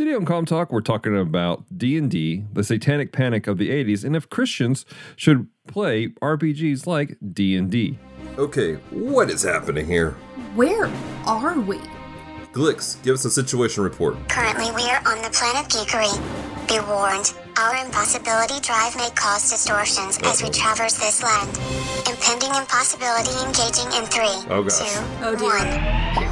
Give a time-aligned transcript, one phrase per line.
[0.00, 4.16] Today on Com Talk, we're talking about D&D, the satanic panic of the 80s, and
[4.16, 7.98] if Christians should play RPGs like D&D.
[8.38, 10.12] Okay, what is happening here?
[10.54, 10.86] Where
[11.26, 11.76] are we?
[12.54, 14.16] Glix, give us a situation report.
[14.30, 16.08] Currently, we are on the planet Geekery.
[16.66, 21.50] Be warned, our impossibility drive may cause distortions as we traverse this land.
[22.08, 24.78] Impending impossibility engaging in three, Oh, gosh.
[24.78, 26.29] two, Oh, dear.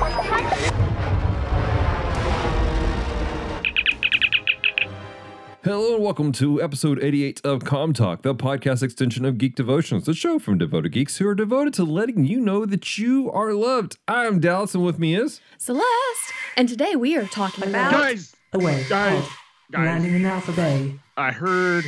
[5.69, 10.07] Hello and welcome to episode 88 of Com Talk, the podcast extension of Geek Devotions,
[10.07, 13.53] the show from devoted geeks who are devoted to letting you know that you are
[13.53, 13.99] loved.
[14.09, 16.33] I'm Dallas, and with me is Celeste.
[16.57, 17.93] And today we are talking about.
[17.93, 18.87] Guys, away.
[18.89, 19.33] Guys, called
[19.71, 19.85] guys.
[19.85, 20.99] Landing in Alpha Bay.
[21.19, 21.85] I heard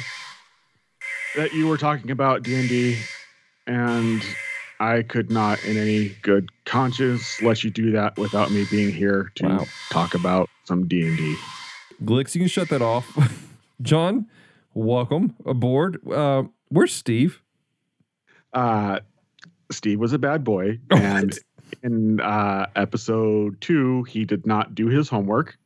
[1.37, 2.99] that you were talking about D&D
[3.67, 4.23] and
[4.79, 9.33] I could not in any good conscience let you do that without me being here
[9.37, 9.67] to Wow.
[9.89, 11.35] talk about some D&D.
[12.05, 12.35] Glix.
[12.35, 13.17] You can shut that off.
[13.83, 14.27] John,
[14.75, 16.01] welcome aboard.
[16.09, 17.41] Uh, where's Steve?
[18.53, 19.01] Uh,
[19.71, 21.39] Steve was a bad boy Oh, and
[21.83, 25.57] in uh, episode 2 he did not do his homework.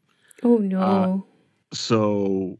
[0.42, 1.26] Oh, no.
[1.72, 2.58] So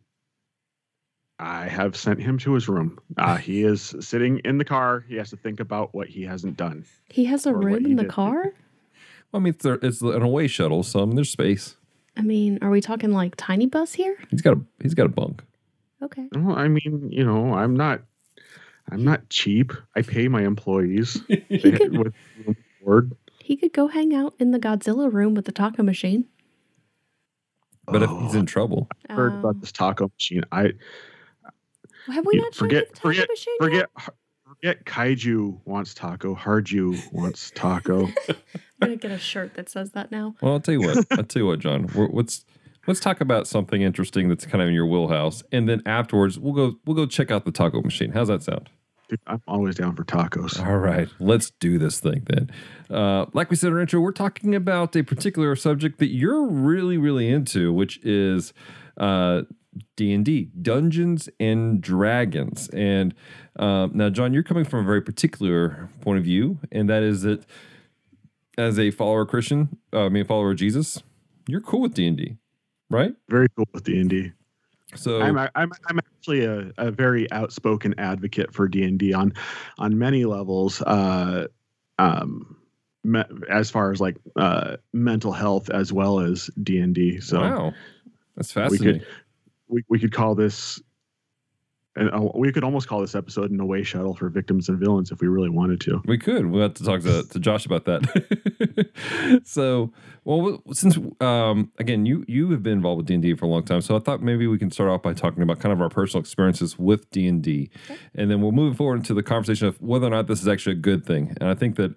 [1.39, 2.99] I have sent him to his room.
[3.17, 5.05] Uh, he is sitting in the car.
[5.09, 6.85] He has to think about what he hasn't done.
[7.11, 8.11] he has a room in the did.
[8.11, 8.55] car?
[9.33, 11.77] I mean, it's, it's an away shuttle, so I mean, there's space.
[12.17, 14.17] I mean, are we talking like tiny bus here?
[14.31, 15.43] He's got a he's got a bunk.
[16.03, 16.29] Okay.
[16.35, 18.03] Well, I mean, you know, I'm not,
[18.91, 19.73] I'm not cheap.
[19.97, 22.13] I pay my employees He could, with
[22.85, 23.17] board.
[23.41, 26.27] he could go hang out in the Godzilla room with the taco machine.
[27.87, 30.43] But if he's in trouble, I've heard Um, about this taco machine.
[30.53, 30.73] I
[32.09, 33.55] Have we not forget, tried the taco forget, machine?
[33.61, 33.67] yet?
[33.67, 33.91] forget,
[34.65, 34.85] forget.
[34.85, 36.35] Kaiju wants taco.
[36.35, 38.07] Harju wants taco.
[38.29, 38.37] I'm
[38.81, 40.35] gonna get a shirt that says that now.
[40.41, 41.07] well, I'll tell you what.
[41.13, 41.89] I'll tell you what, John.
[41.95, 42.45] We're, let's
[42.87, 46.55] let's talk about something interesting that's kind of in your wheelhouse, and then afterwards we'll
[46.55, 48.13] go we'll go check out the taco machine.
[48.13, 48.71] How's that sound?
[49.09, 50.65] Dude, I'm always down for tacos.
[50.65, 52.51] All right, let's do this thing then.
[52.91, 56.47] Uh, like we said in our intro, we're talking about a particular subject that you're
[56.47, 58.55] really, really into, which is
[58.97, 59.43] uh,
[59.97, 62.69] D and D, Dungeons and Dragons.
[62.71, 63.15] And
[63.59, 67.23] um, now, John, you're coming from a very particular point of view, and that is
[67.23, 67.45] that
[68.59, 71.03] as a follower of Christian, uh, I mean, follower of Jesus,
[71.47, 72.37] you're cool with D and D,
[72.91, 73.15] right?
[73.29, 74.33] Very cool with D and D.
[74.97, 79.33] So I'm, I'm I'm actually a, a very outspoken advocate for D and D on
[79.79, 80.83] on many levels.
[80.83, 81.47] Uh,
[81.99, 82.57] um,
[83.05, 87.21] me, as far as like uh, mental health as well as D and D.
[87.21, 87.75] So wow,
[88.37, 89.01] that's we fascinating.
[89.01, 89.09] could
[89.69, 90.81] we, we could call this.
[91.97, 95.13] And uh, we could almost call this episode an away shuttle for victims and villains
[95.13, 96.03] if we really wanted to.
[96.07, 96.47] We could.
[96.47, 99.41] We'll have to talk to, to Josh about that.
[99.45, 99.93] so,
[100.25, 103.49] well, since um, again, you you have been involved with D and D for a
[103.49, 105.81] long time, so I thought maybe we can start off by talking about kind of
[105.81, 107.71] our personal experiences with D and D,
[108.15, 110.73] and then we'll move forward into the conversation of whether or not this is actually
[110.73, 111.37] a good thing.
[111.41, 111.95] And I think that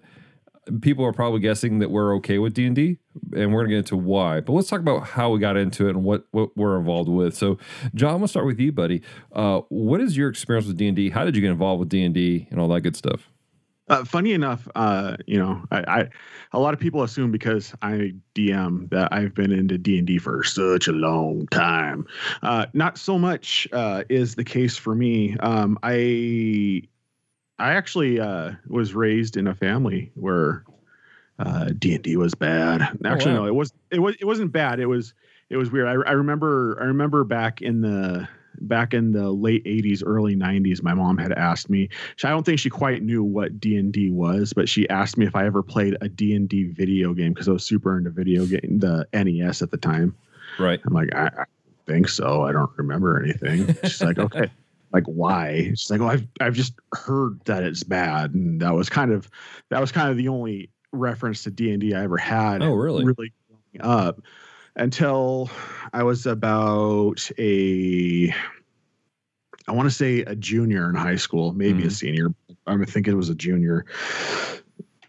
[0.80, 4.40] people are probably guessing that we're okay with D and we're gonna get into why.
[4.40, 7.36] But let's talk about how we got into it and what what we're involved with.
[7.36, 7.58] So,
[7.94, 9.02] John, I'm gonna start with you, buddy.
[9.32, 11.10] Uh, what is your experience with D and D?
[11.10, 13.28] How did you get involved with D and D and all that good stuff?
[13.88, 16.08] Uh, funny enough, uh, you know, I, I
[16.52, 20.18] a lot of people assume because I DM that I've been into D and D
[20.18, 22.06] for such a long time.
[22.42, 25.36] Uh, not so much uh, is the case for me.
[25.38, 26.82] Um, I
[27.58, 30.64] I actually uh, was raised in a family where
[31.78, 32.82] D and D was bad.
[33.04, 33.40] Actually, wow.
[33.40, 34.80] no, it was it was it wasn't bad.
[34.80, 35.14] It was
[35.50, 35.86] it was weird.
[35.88, 38.28] I, I remember I remember back in the
[38.60, 42.44] back in the late 80s early 90s my mom had asked me she- i don't
[42.44, 45.96] think she quite knew what d&d was but she asked me if i ever played
[46.00, 49.76] a d&d video game because i was super into video game the nes at the
[49.76, 50.12] time
[50.58, 50.80] Right.
[50.84, 51.44] i'm like i, I
[51.86, 54.50] think so i don't remember anything she's like okay
[54.92, 58.88] like why she's like oh i've i've just heard that it's bad and that was
[58.88, 59.28] kind of
[59.70, 63.04] that was kind of the only reference to d&d i ever had Oh, really?
[63.04, 63.32] really
[63.80, 64.20] up
[64.76, 65.50] until
[65.92, 68.32] I was about a,
[69.66, 71.92] I want to say a junior in high school, maybe a Mhm.
[71.92, 72.28] senior.
[72.66, 73.86] I think it was a junior.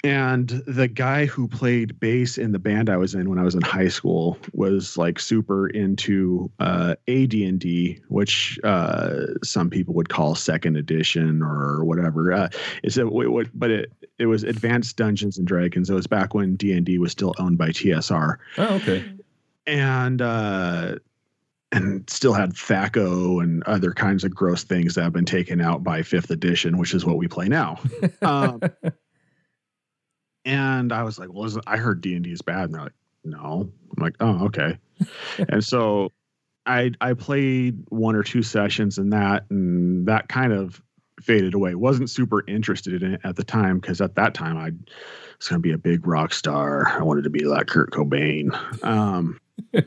[0.04, 3.54] And the guy who played bass in the band I was in when I was
[3.56, 10.36] in high school was like super into uh, AD&D, which uh, some people would call
[10.36, 12.31] second edition or whatever.
[12.31, 12.48] Uh,
[12.81, 15.90] it's a, what, what- but it it was Advanced Dungeons and Dragons.
[15.90, 19.04] It was back when D&D was still owned by TSR Oh, okay.
[19.68, 20.96] and uh
[21.72, 25.84] and still had THAC0 and other kinds of gross things that have been taken out
[25.84, 27.80] by fifth edition, which is what we play now.
[28.22, 28.60] Um,
[30.45, 32.65] and I was like, well, isn't, I heard D and D is bad.
[32.65, 32.94] And they're like,
[33.24, 33.69] no.
[33.97, 34.77] I'm like, oh, okay.
[35.50, 36.12] and so
[36.65, 40.81] I I played one or two sessions in that, and that kind of
[41.21, 41.75] faded away.
[41.75, 44.71] wasn't super interested in it at the time because at that time I
[45.38, 46.88] was going to be a big rock star.
[46.88, 48.53] I wanted to be like Kurt Cobain.
[48.83, 49.39] Um,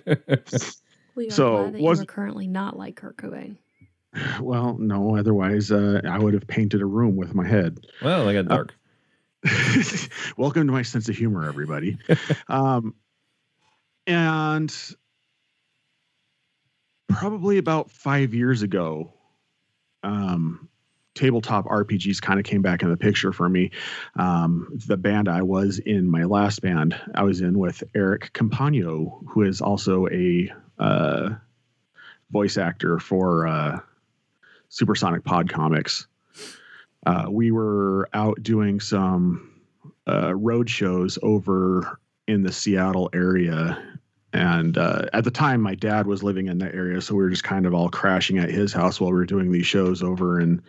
[1.15, 3.57] We are So, glad that you was- are currently not like Kurt Cobain.
[4.41, 7.87] well, no, otherwise uh, I would have painted a room with my head.
[8.03, 8.75] well, I got dark.
[10.37, 11.99] Welcome to my sense of humor, everybody.
[12.49, 12.95] um,
[14.07, 14.75] and
[17.09, 19.13] probably about five years ago,
[20.03, 20.69] um,
[21.15, 23.71] tabletop RPGs kind of came back in the picture for me.
[24.17, 29.25] Um, the band I was in, my last band, I was in with Eric Campagno,
[29.29, 31.31] who is also a uh,
[32.31, 33.81] voice actor for uh,
[34.69, 36.07] Supersonic Pod Comics.
[37.07, 39.61] Uh, we were out doing some
[40.09, 43.83] uh, road shows over in the Seattle area.
[44.33, 47.01] And uh, at the time, my dad was living in that area.
[47.01, 49.53] So we were just kind of all crashing at his house while we were doing
[49.53, 50.63] these shows over in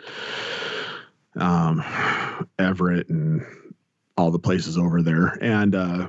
[1.35, 1.83] um,
[2.59, 3.41] Everett and
[4.17, 5.37] all the places over there.
[5.41, 6.07] And uh,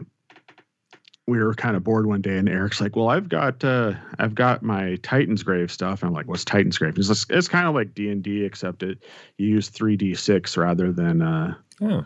[1.27, 4.35] we were kind of bored one day, and Eric's like, "Well, I've got uh, I've
[4.35, 7.95] got my Titansgrave stuff." And I'm like, "What's Titansgrave?" It's, just- it's kind of like
[7.95, 9.03] D and D, except it
[9.39, 12.05] you use three D six rather than uh, Oh.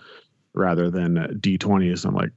[0.55, 2.05] rather than uh, D20s.
[2.05, 2.31] I'm like,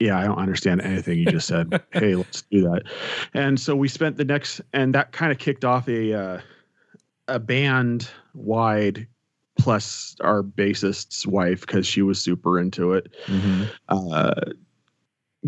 [0.00, 1.80] yeah, I don't understand anything you just said.
[1.92, 2.82] hey, let's do that.
[3.34, 6.40] And so we spent the next, and that kind of kicked off a uh,
[7.28, 9.06] a band wide
[9.58, 13.14] plus our bassist's wife because she was super into it.
[13.26, 14.34] hmm Uh,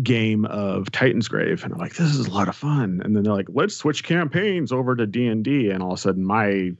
[0.01, 3.01] game of Titansgrave, and I'm like, this is a lot of fun.
[3.03, 5.99] And then they're like, let's switch campaigns over to D and D, and all of
[5.99, 6.71] a sudden my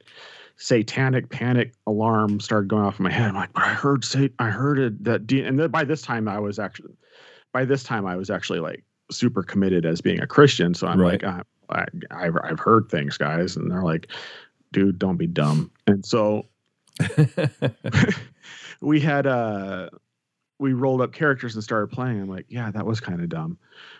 [0.57, 3.29] satanic panic alarm started going off in my head.
[3.29, 6.01] I'm like, but I heard say I heard it that D and then by this
[6.03, 6.93] time I was actually
[7.51, 10.73] by this time I was actually like super committed as being a Christian.
[10.73, 11.21] So I'm Right.
[11.21, 14.07] like, I, I, I've I've heard things, guys, and they're like,
[14.71, 15.71] dude, don't be dumb.
[15.87, 16.45] And so
[18.81, 19.89] we had uh
[20.61, 23.57] we rolled up characters and started playing i'm like yeah that was kind of dumb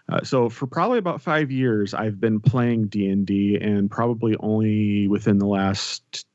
[0.10, 5.40] uh, so for probably about five years i've been playing d&d and probably only within
[5.40, 6.26] the last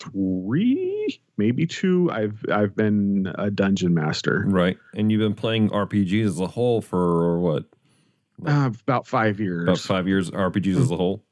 [0.00, 4.78] three maybe two i've i've been a dungeon master right.
[4.94, 7.64] And you've been playing RPGs as a whole for what?
[8.46, 11.22] uh, about five years About five years RPGs as a whole?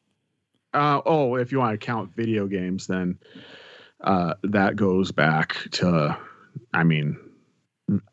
[0.75, 3.19] Uh, oh, if you want to count video games, then
[4.01, 6.17] uh, that goes back to,
[6.73, 7.19] I mean,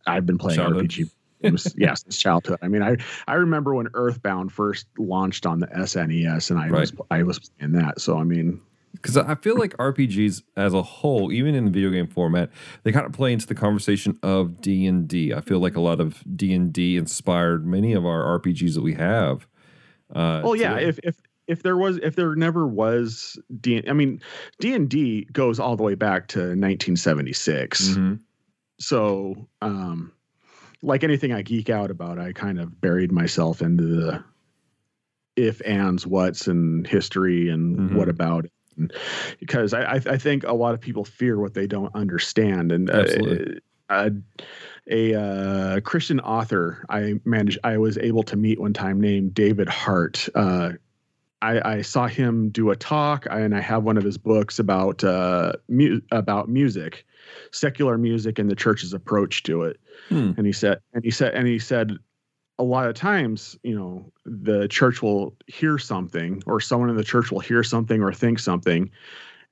[0.07, 0.89] I've been playing Childhood.
[0.89, 1.09] RPG
[1.97, 2.59] since childhood.
[2.61, 2.97] I mean, I
[3.27, 7.73] I remember when Earthbound first launched on the SNES, and I was I was playing
[7.73, 8.01] that.
[8.01, 8.59] So I mean,
[8.93, 12.49] Because I feel like RPGs as a whole, even in the video game format,
[12.83, 15.33] they kind of play into the conversation of D and D.
[15.33, 18.81] I feel like a lot of D and D inspired many of our RPGs that
[18.81, 19.47] we have.
[20.13, 20.89] Uh, oh yeah, today.
[20.89, 21.15] if if
[21.47, 24.21] if there was if there never was D, I mean,
[24.59, 27.89] D and D goes all the way back to 1976.
[27.89, 28.19] Mhm.
[28.79, 30.11] So um
[30.81, 34.23] like anything i geek out about i kind of buried myself into the
[35.35, 37.95] if ands what's and history and Mhm.
[37.95, 38.93] what about it and
[39.39, 42.89] because I, I i think a lot of people fear what they don't understand and
[42.89, 43.59] uh, Absolutely.
[43.89, 44.11] a,
[44.89, 49.67] a uh, christian author i managed i was able to meet one time named david
[49.69, 50.71] hart uh
[51.41, 55.03] I, I saw him do a talk, and I have one of his books about
[55.03, 57.05] uh, mu- about music,
[57.51, 59.79] secular music, and the church's approach to it.
[60.09, 60.31] Hmm.
[60.37, 61.97] And he said, and he said, and he said,
[62.57, 67.05] a lot of times, you know, the church will hear something, or someone in the
[67.05, 68.91] church will hear something or think something,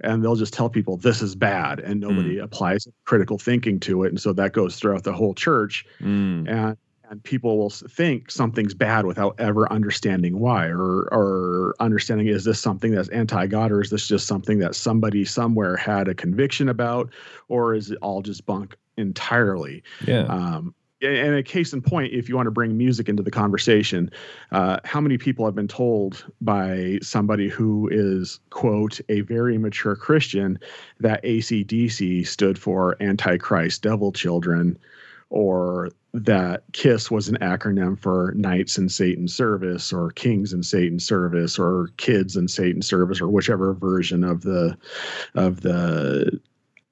[0.01, 4.09] and they'll just tell people this is bad, and nobody applies critical thinking to it,
[4.09, 6.49] and so that goes throughout the whole church Mm.
[6.49, 6.77] and
[7.09, 12.59] and people will think something's bad without ever understanding why or or understanding is this
[12.59, 17.09] something that's anti-god or is this just something that somebody somewhere had a conviction about
[17.47, 20.23] or is it all just bunk entirely Yeah.
[20.23, 24.09] um and a case in point if you want to bring music into the conversation
[24.51, 29.95] uh, how many people have been told by somebody who is quote a very mature
[29.95, 30.57] christian
[30.99, 34.77] that acdc stood for antichrist devil children
[35.29, 40.99] or that KISS was an acronym for Knights in Satan Service or Kings in Satan
[40.99, 44.77] Service or Kids in Satan Service or whichever version of the
[45.35, 46.39] of the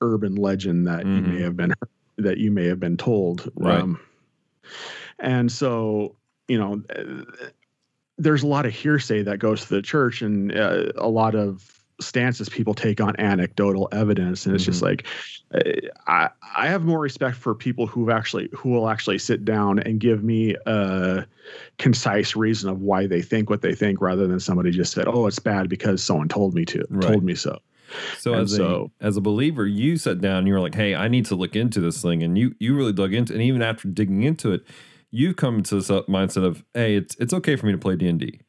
[0.01, 1.27] urban legend that you Mhm.
[1.27, 1.73] may have been
[2.17, 3.49] that you may have been told.
[3.55, 3.83] Right.
[5.19, 6.15] and so,
[6.47, 6.81] you know,
[8.17, 11.79] there's a lot of hearsay that goes to the church and uh, a lot of
[12.01, 15.05] stances people take on anecdotal evidence, and it's just like
[15.53, 15.59] uh,
[16.07, 19.99] I I have more respect for people who've actually who will actually sit down and
[19.99, 21.25] give me a
[21.77, 25.27] concise reason of why they think what they think, rather than somebody just said, "Oh,
[25.27, 27.07] it's bad because someone told me to Right.
[27.07, 27.59] told me so."
[28.17, 30.75] So And as so- a as a believer, you sat down and you were like,
[30.75, 33.41] "Hey, I need to look into this thing," and you you really dug into, and
[33.41, 34.63] even after digging into it,
[35.11, 37.95] you've come to this uh, mindset of, "Hey, it's it's okay for me to play
[37.95, 38.41] D and D."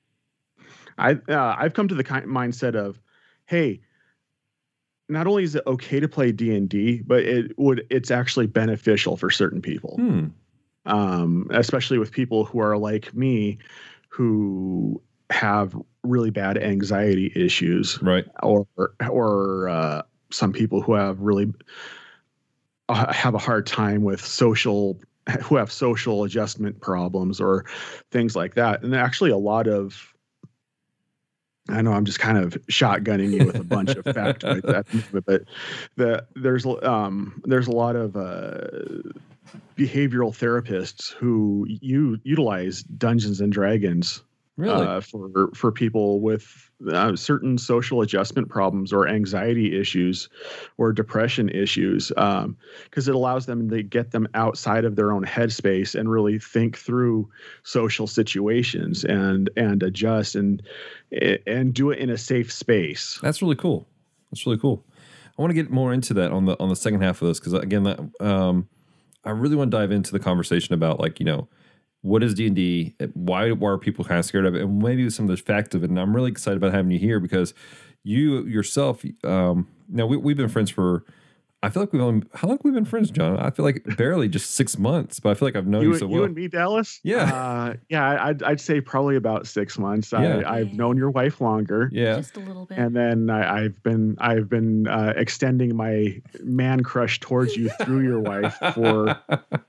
[0.98, 2.98] I uh, I've come to the kind mindset of,
[3.46, 3.80] hey,
[5.08, 8.46] not only is it okay to play D and D, but it would it's actually
[8.46, 10.26] beneficial for certain people, Hmm.
[10.84, 13.58] um, especially with people who are like me,
[14.08, 15.00] who
[15.30, 18.26] have really bad anxiety issues, Right.
[18.42, 18.66] or
[19.08, 21.52] or uh, some people who have really
[22.88, 25.00] uh, have a hard time with social
[25.42, 27.64] who have social adjustment problems or
[28.12, 30.14] things like that and actually a lot of
[31.68, 34.86] I know I'm just kind of shotgunning you with a bunch of fact right that
[35.26, 35.42] but
[35.96, 38.68] the there's um there's a lot of uh
[39.76, 44.22] behavioral therapists who you utilize Dungeons and Dragons
[44.56, 44.86] Really?
[44.86, 50.28] uh, for for people with uh, certain social adjustment problems or anxiety issues
[50.76, 55.98] or depression issues because it allows them to get them outside of their own headspace
[55.98, 57.28] and really think through
[57.62, 60.62] social situations and and adjust and
[61.46, 63.86] and do it in a safe space That's really cool.
[64.30, 64.84] That's really cool.
[65.38, 67.38] I want to get more into that on the on the second half of this
[67.38, 68.68] because again, that um,
[69.24, 71.48] I really want to dive into the conversation about like you know
[72.06, 74.78] what is D and D, why why are people kind of scared of it, and
[74.82, 75.90] maybe some of the facts of it.
[75.90, 77.52] And I'm really excited about having you here because
[78.04, 81.04] you yourself, um, now we, we've been friends for.
[81.62, 83.38] I feel like we've only how long have we been friends, John?
[83.38, 85.98] I feel like barely just six months, but I feel like I've known you, you,
[85.98, 86.24] so you well.
[86.24, 87.24] and me dallas Yeah.
[87.34, 90.42] uh, yeah I'd, I'd say probably about six months Yeah.
[90.46, 92.78] I, i've known your wife longer yeah, Just a little bit.
[92.78, 98.02] and then I, I've been I've been uh, extending my man crush towards you through
[98.02, 99.18] your wife for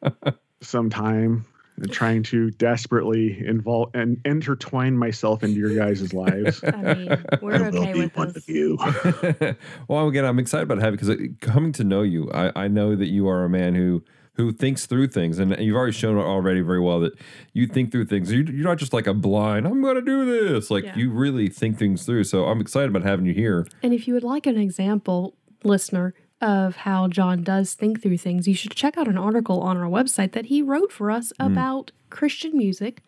[0.61, 1.45] some time,
[1.77, 6.63] and trying to desperately involve and intertwine myself into your guys' lives.
[6.63, 8.37] I mean, we're I okay with one this.
[8.37, 8.77] of you.
[9.87, 13.07] well, again, I'm excited about having because coming to know you, I, I know that
[13.07, 14.03] you are a man who
[14.33, 17.13] who thinks through things, and you've already shown already very well that
[17.53, 18.31] you think through things.
[18.31, 19.65] You, you're not just like a blind.
[19.65, 20.69] I'm going to do this.
[20.69, 20.95] Like Yeah.
[20.95, 22.23] you really think things through.
[22.25, 23.65] So I'm excited about having you here.
[23.81, 28.47] And if you would like an example, listener, of how John does think through things,
[28.47, 31.47] you should check out an article on our website that he wrote for us hmm.
[31.47, 33.01] about Christian music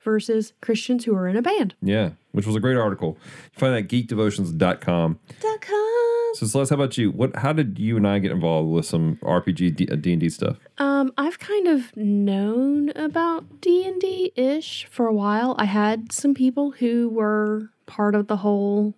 [0.00, 1.74] versus Christians who are in a band.
[1.82, 3.18] Yeah, which was a great article.
[3.54, 5.18] You find that at geekdevotions.com.
[5.40, 6.32] Dot com.
[6.34, 7.10] So Celeste, how about you?
[7.10, 7.36] What?
[7.36, 10.58] How did you and I get involved with some RPG uh, D and D stuff?
[10.78, 15.56] Um, I've kind of known about D and D ish for a while.
[15.58, 18.94] I had some people who were part of the whole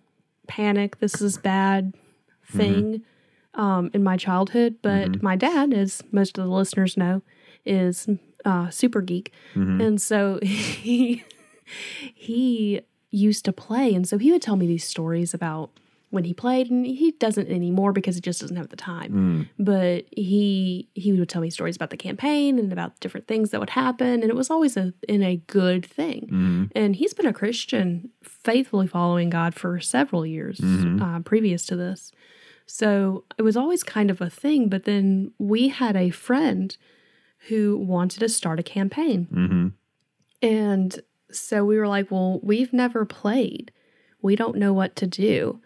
[0.47, 2.57] panic, this is bad mm-hmm.
[2.57, 3.01] thing
[3.53, 4.77] um, in my childhood.
[4.81, 7.21] But my dad, as most of the listeners know,
[7.65, 8.07] is
[8.45, 9.31] uh, super geek,
[9.81, 11.23] and so he
[12.13, 15.71] he used to play, and so he would tell me these stories about
[16.11, 19.11] when he played, and he doesn't anymore because he just doesn't have the time.
[19.59, 23.59] But he he would tell me stories about the campaign and about different things that
[23.59, 26.69] would happen and it was always a in a good thing.
[26.75, 30.59] And he's been a christian faithfully following god for several years
[31.03, 32.11] uh, previous to this
[32.71, 36.77] so it was always kind of a thing but then we had a friend
[37.47, 39.67] who wanted to start a campaign Mm-hmm.
[40.41, 40.99] and
[41.31, 43.71] so we were like, well, we've never played.
[44.19, 45.61] We don't know what to do.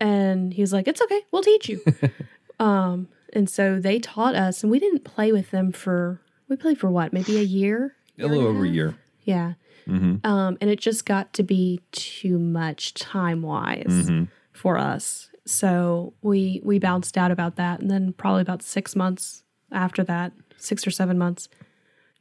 [0.00, 1.20] And he was like, it's okay.
[1.30, 1.84] We'll teach you.
[2.58, 6.78] um, and so they taught us, and we didn't play with them for, we played
[6.78, 7.96] for what, maybe a year?
[8.16, 8.96] A Year little over a year.
[9.24, 9.52] Yeah.
[9.86, 10.26] Mm-hmm.
[10.26, 14.24] Um, and it just got to be too much time wise Mm-hmm.
[14.52, 15.28] for us.
[15.46, 20.32] So we we bounced out about that, and then probably about six months after that,
[20.56, 21.48] six or seven months,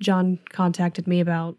[0.01, 1.57] John contacted me about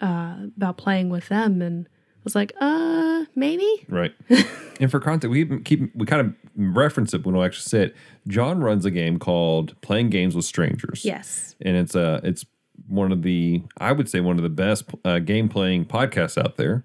[0.00, 1.88] uh, about playing with them, and
[2.24, 4.14] was like, "Uh, maybe." Right.
[4.80, 7.96] and for context, we keep we kind of reference it when we actually say it.
[8.26, 11.04] John runs a game called Playing Games with Strangers.
[11.04, 11.54] Yes.
[11.60, 12.46] and it's uh it's
[12.88, 16.56] one of the I would say one of the best uh, game playing podcasts out
[16.56, 16.84] there.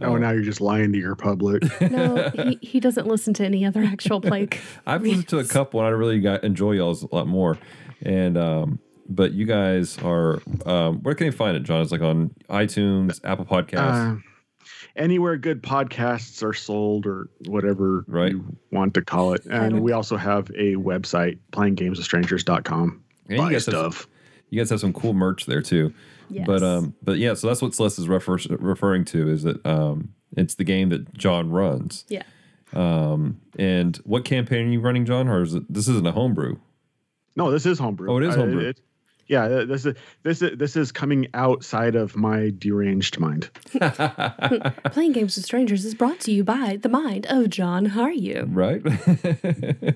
[0.00, 1.62] Oh, now you're just lying to your public.
[1.90, 4.48] No, he, he doesn't listen to any other actual play.
[4.86, 7.58] I've listened to a couple, and I really got enjoy y'all's a lot more.
[8.02, 8.78] And um,
[9.08, 11.80] but you guys are um, where can you find it, John?
[11.82, 14.18] It's like on iTunes, Apple Podcasts.
[14.18, 14.20] Uh,
[14.96, 18.32] anywhere good podcasts are sold or whatever Right.
[18.32, 19.46] you want to call it.
[19.50, 23.02] And we also have a website, playinggameswithstrangers.com.
[23.28, 24.08] And you Buy guys have some- stuff.
[24.50, 25.92] you guys have some cool merch there too.
[26.30, 26.46] Yes.
[26.46, 30.14] But um, but yeah, so that's what Celeste is refer- referring to is that um,
[30.36, 32.04] it's the game that John runs.
[32.08, 32.22] Yeah.
[32.74, 35.28] Um, and what campaign are you running, John?
[35.28, 36.56] Or is it this isn't a homebrew?
[37.36, 38.10] No, this is homebrew.
[38.10, 38.68] Oh, it is homebrew.
[38.68, 38.80] it-
[39.28, 43.50] yeah, uh, this is this is this is coming outside of my deranged mind.
[44.90, 48.48] Playing games with strangers is brought to you by the mind of John Are you
[48.48, 48.82] right?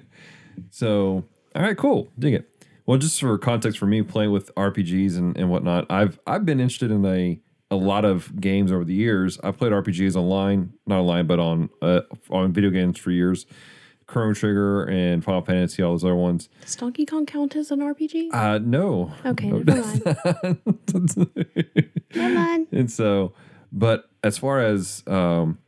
[0.71, 1.25] so,
[1.55, 2.09] all right, cool.
[2.19, 2.52] Dig it.
[2.87, 6.61] Well, just for context for me playing with RPGs and, and whatnot, I've I've been
[6.61, 9.39] interested in a a lot of games over the years.
[9.43, 13.47] I've played RPGs online, not online, but on uh, on video games for years.
[14.07, 16.51] Chrono Trigger and Final Fantasy, all those other ones.
[16.61, 18.29] Does Donkey Kong count as an RPG?
[18.35, 19.11] Uh, no.
[19.25, 20.59] okay, No, never mind.
[22.15, 22.67] Never mind.
[22.73, 23.33] and so
[23.73, 25.59] but as far as um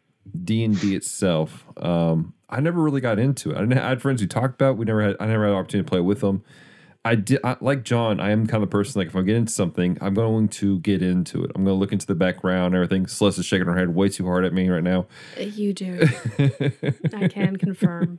[0.44, 4.54] d&d itself um i never really got into it i, I had friends who talked
[4.60, 4.76] about it.
[4.76, 6.42] we never had i never had the opportunity to play with them
[7.04, 9.36] i did I, like john i am kind of the person like if i get
[9.36, 12.74] into something i'm going to get into it i'm going to look into the background
[12.74, 15.06] and everything celeste is shaking her head way too hard at me right now
[15.38, 16.06] Uh, You do.
[17.14, 18.18] I can confirm.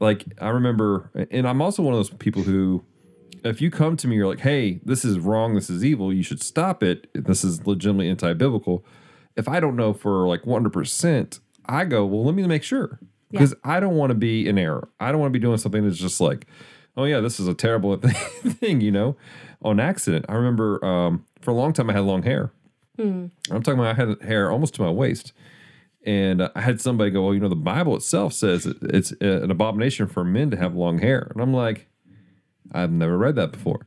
[0.00, 2.84] like I remember, and I'm also one of those people who,
[3.44, 5.54] if you come to me, you're like, "Hey, this is wrong.
[5.54, 6.12] This is evil.
[6.12, 7.08] You should stop it.
[7.14, 8.84] This is legitimately anti-biblical."
[9.36, 13.00] If I don't know for like 100, percent I go, "Well, let me make sure,"
[13.30, 14.88] because I don't want to be in error.
[15.00, 16.46] I don't want to be doing something that's just like,
[16.96, 19.16] "Oh yeah, this is a terrible thing," you know,
[19.62, 20.26] on accident.
[20.28, 22.52] I remember um, for a long time I had long hair.
[23.50, 25.32] I'm talking about I had hair almost to my waist.
[26.06, 29.42] And uh, I had somebody go, well, you know, the Bible itself says it's uh,
[29.42, 31.30] an abomination for men to have long hair.
[31.32, 31.88] And I'm like,
[32.72, 33.86] I've never read that before.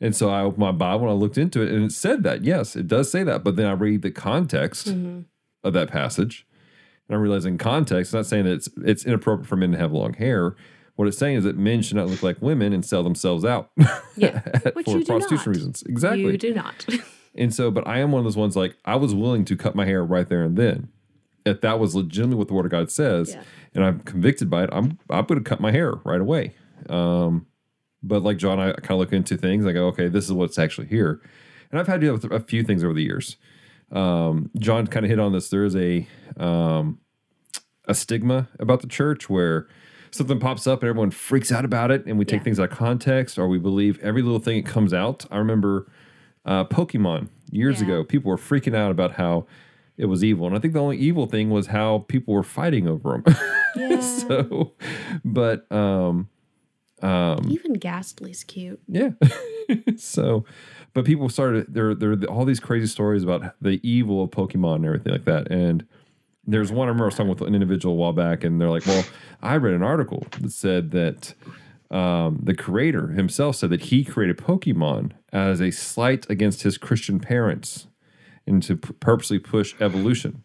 [0.00, 2.42] And so I opened my Bible and I looked into it and it said that.
[2.42, 3.44] Yes, it does say that.
[3.44, 4.88] But then I read the context
[5.62, 6.46] of that passage
[7.08, 9.78] and I realize in context, it's not saying that it's, it's inappropriate for men to
[9.78, 10.56] have long hair.
[10.96, 13.70] What it's saying is that men should not look like women and sell themselves out
[14.16, 14.40] Yeah.
[14.60, 15.46] For prostitution not.
[15.46, 15.82] reasons.
[15.84, 16.22] Exactly.
[16.32, 16.86] You do not.
[17.34, 19.74] And so, but I am one of those ones like I was willing to cut
[19.74, 20.88] my hair right there and then.
[21.46, 23.42] If that was legitimately what the word of God says, Yeah.
[23.74, 26.54] and I'm convicted by it, I'm I'm going to cut my hair right away.
[26.90, 27.46] Um,
[28.02, 29.64] but like John, I kind of look into things.
[29.64, 31.22] I go, okay, this is what's actually here,
[31.70, 33.38] and I've had to deal with a few things over the years.
[33.90, 35.48] Um, John kind of hit on this.
[35.48, 36.06] There is a
[36.36, 36.98] um,
[37.88, 39.68] a stigma about the church where
[40.12, 42.44] something pops up and everyone freaks out about it, and we take Yeah.
[42.44, 45.24] things out of context, or we believe every little thing that comes out.
[45.30, 45.90] I remember
[46.44, 47.86] uh, Pokemon years Yeah.
[47.86, 48.04] ago.
[48.04, 49.46] People were freaking out about how
[49.96, 52.86] it was evil, and I think the only evil thing was how people were fighting
[52.88, 53.36] over them.
[53.74, 54.00] Yeah.
[54.00, 54.72] so,
[55.24, 56.28] but um,
[57.02, 58.80] Even Gastly's cute.
[58.86, 59.10] yeah.
[59.96, 60.44] so,
[60.92, 61.94] but people started there.
[61.94, 65.50] There are all these crazy stories about the evil of Pokemon and everything like that.
[65.50, 65.86] And
[66.44, 68.70] there's one I remember I was talking with an individual a while back, and they're
[68.70, 69.04] like, "Well,
[69.40, 71.34] I read an article that said that."
[71.90, 77.20] Um, the creator himself said that he created Pokemon as a slight against his Christian
[77.20, 77.86] parents
[78.46, 80.42] and to p- purposely push evolution.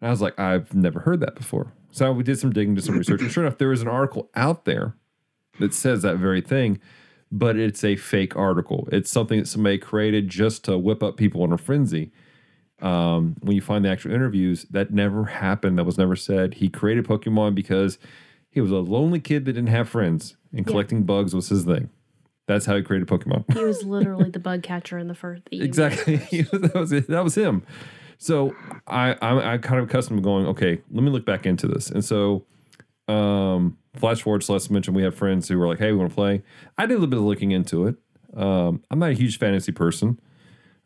[0.00, 1.72] And I was like, I've never heard that before.
[1.90, 4.28] So we did some digging, did some research, and sure enough, there is an article
[4.34, 4.96] out there
[5.58, 6.78] that says that very thing,
[7.32, 8.88] but it's a fake article.
[8.92, 12.12] It's something that somebody created just to whip up people in a frenzy.
[12.80, 15.78] Um, when you find the actual interviews, that never happened.
[15.78, 16.54] That was never said.
[16.54, 17.98] He created Pokemon because
[18.50, 21.90] he was a lonely kid that didn't have friends, and collecting bugs was his thing.
[22.46, 23.52] That's how he created Pokemon.
[23.52, 25.42] He was literally the bug catcher in the first.
[25.50, 26.16] the exactly.
[26.52, 27.08] that was it.
[27.08, 27.62] That was him.
[28.18, 28.54] So
[28.86, 31.90] I, I'm, I'm kind of accustomed to going, okay, let me look back into this.
[31.90, 32.44] And so,
[33.08, 36.14] um, flash forward, Celeste mentioned we have friends who were like, hey, we want to
[36.14, 36.42] play.
[36.78, 37.96] I did a little bit of looking into it.
[38.34, 40.20] Um, I'm not a huge fantasy person,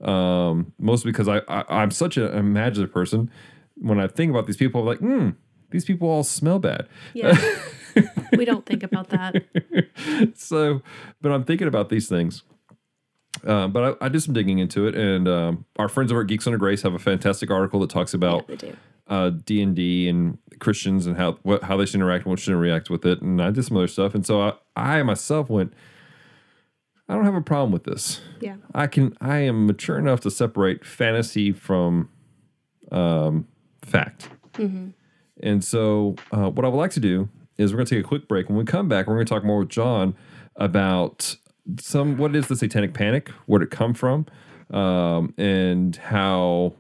[0.03, 3.31] um, mostly because I, I, I'm such an imaginative person.
[3.77, 5.31] When I think about these people, I'm like, hmm,
[5.71, 6.89] these people all smell bad.
[7.15, 7.37] Yeah.
[8.37, 9.43] we don't think about that.
[10.35, 10.83] so,
[11.21, 12.43] but I'm thinking about these things.
[13.47, 16.27] Uh, but I, I did some digging into it, and um, our friends over at
[16.27, 18.77] Geeks Under Grace have a fantastic article that talks about Yeah, they do.
[19.07, 22.39] uh, D and D and Christians and how what, how they should interact and what
[22.41, 23.23] shouldn't react with it.
[23.23, 25.73] And I did some other stuff, and so I, I myself went.
[27.11, 28.21] I don't have a problem with this.
[28.41, 28.55] Yeah.
[28.73, 29.17] I can.
[29.21, 32.09] I am mature enough to separate fantasy from
[32.93, 33.49] um,
[33.85, 34.29] fact.
[34.53, 34.91] Mm-hmm.
[35.43, 38.09] And so, uh, what I would like to do is we're going to take a
[38.09, 38.49] quick break.
[38.49, 40.15] When we come back, we're going to talk more with John
[40.55, 41.35] about
[41.81, 44.27] some what is the Satanic Panic, where did it come from,
[44.73, 46.75] um, and how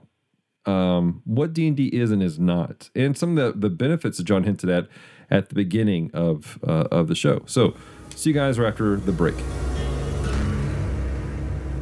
[0.64, 4.18] um, what D and D is and is not, and some of the, the benefits
[4.18, 4.86] that John hinted at
[5.28, 7.42] at the beginning of uh, of the show.
[7.46, 7.74] So,
[8.14, 9.34] see you guys right after the break.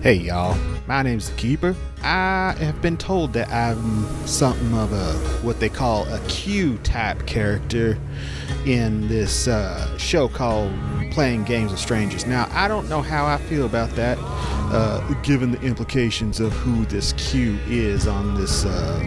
[0.00, 0.56] Hey y'all,
[0.86, 1.74] my name's the Keeper.
[2.04, 7.26] I have been told that I'm something of a what they call a Q type
[7.26, 7.98] character
[8.64, 10.72] in this uh, show called
[11.10, 12.26] Playing Games with Strangers.
[12.26, 16.84] Now, I don't know how I feel about that, uh, given the implications of who
[16.84, 19.00] this Q is on this uh,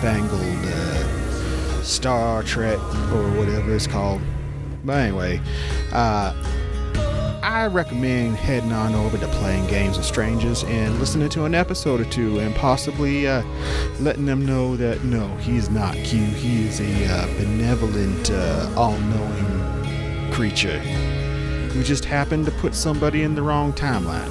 [0.00, 2.80] fangled uh, Star Trek
[3.12, 4.20] or whatever it's called.
[4.84, 5.40] But anyway,
[5.92, 6.34] uh,
[7.52, 12.00] I recommend heading on over to Playing Games with Strangers and listening to an episode
[12.00, 13.42] or two and possibly uh,
[14.00, 16.18] letting them know that no, he's not Q.
[16.24, 23.22] He is a uh, benevolent, uh, all knowing creature who just happened to put somebody
[23.22, 24.30] in the wrong timeline.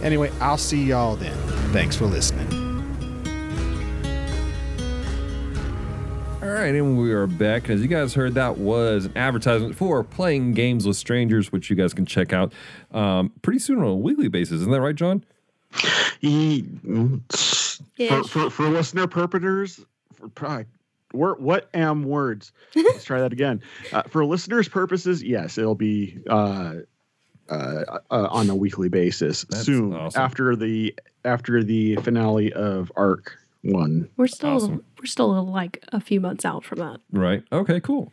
[0.00, 1.36] Anyway, I'll see y'all then.
[1.72, 2.33] Thanks for listening.
[6.64, 7.68] Right, and we are back.
[7.68, 11.76] As you guys heard, that was an advertisement for playing games with strangers, which you
[11.76, 12.54] guys can check out
[12.92, 14.62] um, pretty soon on a weekly basis.
[14.62, 15.22] Isn't that right, John?
[16.20, 16.64] He,
[18.08, 20.64] for, for, for listener purposes, for probably,
[21.12, 22.50] wor- what am words?
[22.74, 23.60] Let's try that again.
[23.92, 26.76] Uh, for listeners' purposes, yes, it'll be uh,
[27.50, 30.18] uh, uh, on a weekly basis That's soon awesome.
[30.18, 30.94] after the
[31.26, 34.08] after the finale of Arc One.
[34.16, 34.84] We're still Awesome.
[34.98, 37.00] we're still like a few months out from that.
[37.12, 37.42] Right.
[37.52, 38.12] Okay, cool.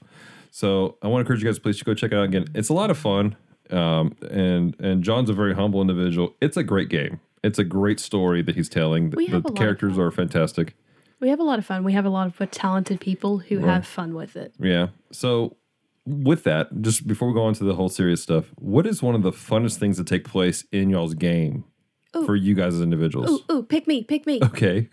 [0.50, 2.46] So I want to encourage you guys, please to go check it out again.
[2.56, 3.36] It's a lot of fun.
[3.70, 6.36] Um, and and John's a very humble individual.
[6.42, 7.20] It's a great game.
[7.44, 9.10] It's a great story that he's telling.
[9.12, 10.02] The, We the have a lot of characters fun.
[10.02, 10.76] are fantastic.
[11.20, 11.84] We have a lot of fun.
[11.84, 13.74] We have a lot of talented people who Right.
[13.76, 14.54] have fun with it.
[14.60, 14.88] Yeah.
[15.12, 15.56] So
[16.06, 19.16] with that, just before we go on to the whole serious stuff, what is one
[19.16, 21.64] of the funnest things that take place in y'all's game
[22.16, 22.26] Ooh.
[22.26, 23.30] for you guys as individuals?
[23.50, 24.40] Ooh, ooh, pick me, pick me.
[24.44, 24.90] Okay.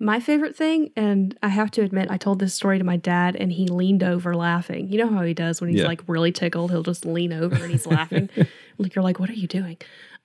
[0.00, 3.36] My favorite thing, and I have to admit, I told this story to my dad,
[3.36, 4.88] and he leaned over laughing.
[4.88, 5.86] You know how he does when he's Yeah.
[5.86, 6.70] like really tickled?
[6.72, 8.28] He'll just lean over and he's laughing.
[8.76, 9.76] Like you're like, what are you doing?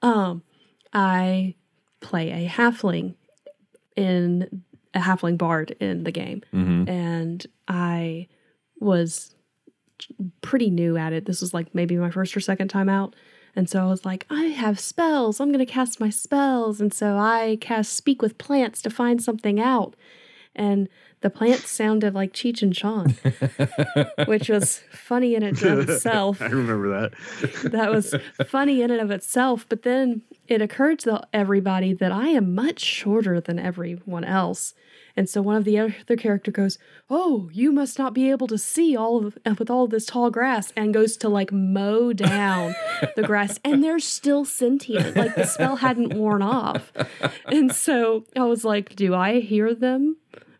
[0.01, 0.41] Um,
[0.91, 1.53] I
[1.99, 3.13] play a halfling
[3.95, 4.63] in
[4.95, 8.27] a halfling bard in the game, hmm and I
[8.79, 9.35] was
[10.41, 11.25] pretty new at it.
[11.25, 13.15] This was like maybe my first or second time out.
[13.55, 15.39] And so I was like, I have spells.
[15.39, 16.79] I'm going to cast my spells.
[16.79, 19.95] And so I cast Speak with Plants to find something out.
[20.55, 20.89] And
[21.21, 23.15] the plants sounded like Cheech and Chong,
[24.25, 27.71] which was funny in and of itself I remember that.
[27.71, 28.15] that was
[28.47, 29.65] funny in and of itself.
[29.67, 34.73] But then it occurred to everybody that I am much shorter than everyone else.
[35.19, 36.77] And so one of the other character goes,
[37.09, 40.31] "Oh, you must not be able to see all of uh, with all this tall
[40.31, 42.73] grass," and goes to like mow down
[43.17, 45.17] the grass, and they're still sentient.
[45.17, 46.93] Like the spell hadn't worn off.
[47.47, 50.15] And so I was like, "Do I hear them?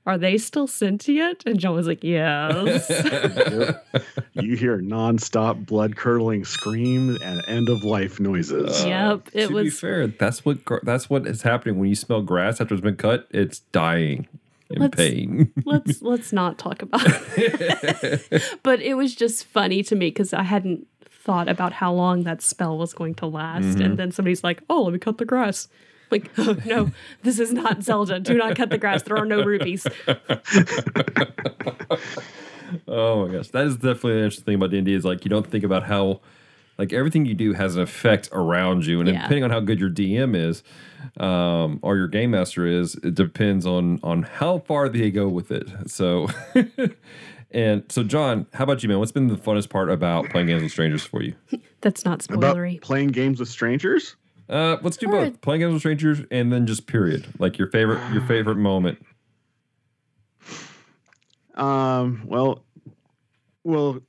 [0.05, 2.89] Are they still sentient?" And John was like, "Yes."
[4.33, 8.83] you hear nonstop blood curdling screams and end of life noises.
[8.83, 12.21] Yep, it to be was- fair, that's what that's what is happening when you smell
[12.21, 13.25] grass after it's been cut.
[13.31, 14.27] It's dying
[14.69, 15.51] in Let's- pain.
[15.65, 18.57] let's let's not talk about it.
[18.63, 22.41] but it was just funny to me because I hadn't thought about how long that
[22.41, 23.65] spell was going to last.
[23.65, 23.95] And mm-hmm.
[23.95, 25.67] then somebody's like, "Oh, let me cut the grass."
[26.11, 28.19] Like, oh, no, this is not Zelda.
[28.19, 29.03] Do not cut the grass.
[29.03, 29.85] There are no rupees.
[32.87, 35.25] Oh my gosh, that is definitely an interesting thing about D and D is like
[35.25, 36.21] you don't think about how
[36.79, 39.21] like everything you do has an effect around you, and Yeah.
[39.21, 40.63] depending on how good your DM is
[41.17, 45.51] um, or your game master is, it depends on on how far they go with
[45.51, 45.67] it.
[45.87, 46.27] So,
[47.51, 48.97] and so John, how about you, man?
[48.99, 51.35] What's been the funnest part about playing games with strangers for you?
[51.81, 52.81] That's not About spoilery.
[52.81, 54.15] playing games with strangers?
[54.47, 55.41] Uh, let's do All both.
[55.41, 58.97] Playing games with strangers, and then just period, like your favorite your favorite moment.
[61.55, 62.63] Um, well,
[63.65, 63.99] well,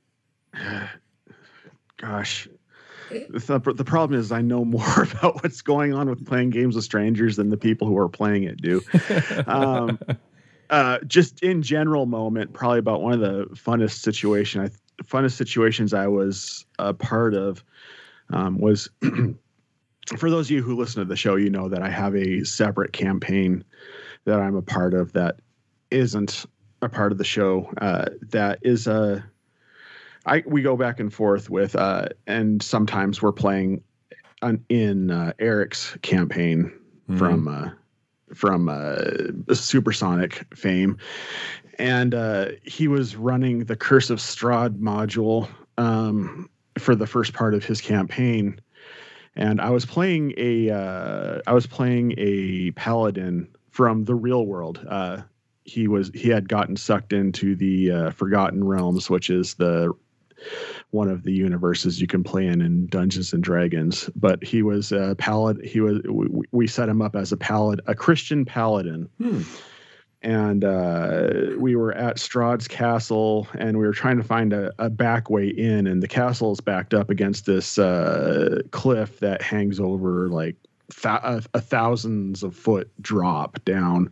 [1.97, 2.47] gosh,
[3.11, 6.85] the, the problem is I know more about what's going on with playing games with
[6.85, 8.81] strangers than the people who are playing it do.
[9.47, 9.99] um,
[10.69, 14.69] uh, just in general moment, probably about one of the funnest situation, I
[15.03, 17.63] funnest situations I was a part of
[18.31, 18.89] um, was.
[20.17, 22.43] For those of you who listen to the show, you know that I have a
[22.43, 23.63] separate campaign
[24.25, 25.39] that I'm a part of that
[25.91, 26.45] isn't
[26.81, 29.23] a part of the show uh, that is a
[30.25, 33.83] I we go back and forth with uh, and sometimes we're playing
[34.41, 36.71] on, in uh, Eric's campaign
[37.17, 37.69] from uh,
[38.33, 40.97] from uh, Supersonic fame,
[41.79, 47.53] and uh, he was running the Curse of Strahd module um, for the first part
[47.53, 48.59] of his campaign,
[49.35, 54.85] and I was playing a uh, I was playing a paladin from the real world.
[54.87, 55.21] Uh,
[55.63, 59.93] he was he had gotten sucked into the uh, Forgotten Realms, which is the
[60.91, 64.09] one of the universes you can play in in Dungeons and Dragons.
[64.15, 65.65] But he was a paladin.
[65.65, 69.09] He was we, we set him up as a paladin, a Christian paladin.
[69.17, 69.41] Hmm.
[70.23, 74.87] And uh, we were at Strahd's castle, and we were trying to find a, a
[74.87, 75.87] back way in.
[75.87, 80.57] And the castle is backed up against this uh, cliff that hangs over like
[80.91, 84.11] th- a, a thousands of foot drop down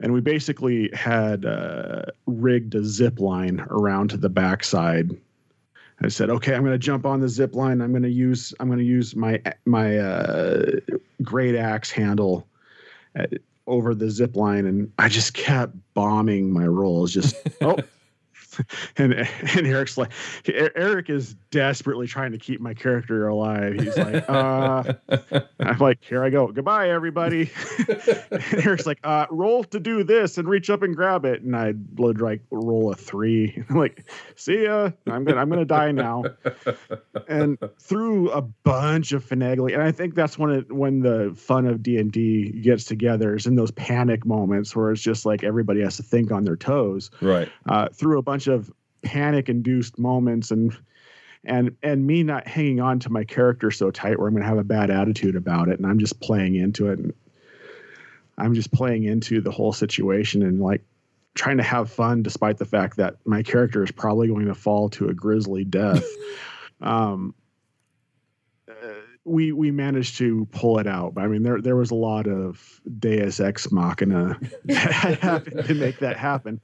[0.00, 5.10] and we basically had uh, rigged a zip line around to the backside.
[6.02, 7.80] I said, "Okay, I'm going to jump on the zip line.
[7.80, 10.66] I'm going to use I'm going to use my my uh,
[11.22, 12.46] great axe handle
[13.14, 13.32] at,
[13.66, 17.12] over the zip line, and I just kept bombing my rolls.
[17.12, 17.76] Just oh."
[18.96, 20.12] And and Eric's like,
[20.46, 23.74] Eric is desperately trying to keep my character alive.
[23.74, 24.94] He's like, uh,
[25.60, 26.46] I'm like, here I go.
[26.48, 27.50] Goodbye, everybody.
[28.30, 31.42] and Eric's like, uh, roll to do this and reach up and grab it.
[31.42, 33.64] And I would like roll a three.
[33.68, 34.90] I'm like, see ya.
[35.06, 36.24] I'm gonna I'm gonna die now.
[37.28, 41.66] And through a bunch of finagling, and I think that's when it when the fun
[41.66, 45.42] of D and D gets together is in those panic moments where it's just like
[45.42, 47.10] everybody has to think on their toes.
[47.20, 47.50] Right.
[47.66, 48.70] Uh, through a bunch of
[49.02, 50.76] panic induced moments and
[51.44, 54.48] and and me not hanging on to my character so tight where I'm going to
[54.48, 57.12] have a bad attitude about it and I'm just playing into it and
[58.38, 60.82] I'm just playing into the whole situation and like
[61.34, 64.88] trying to have fun despite the fact that my character is probably going to fall
[64.90, 66.04] to a grisly death.
[66.80, 67.34] um,
[68.68, 68.92] uh,
[69.24, 71.14] we we managed to pull it out.
[71.14, 75.74] But I mean, there there was a lot of Deus Ex Machina that happened to
[75.74, 76.60] make that happen.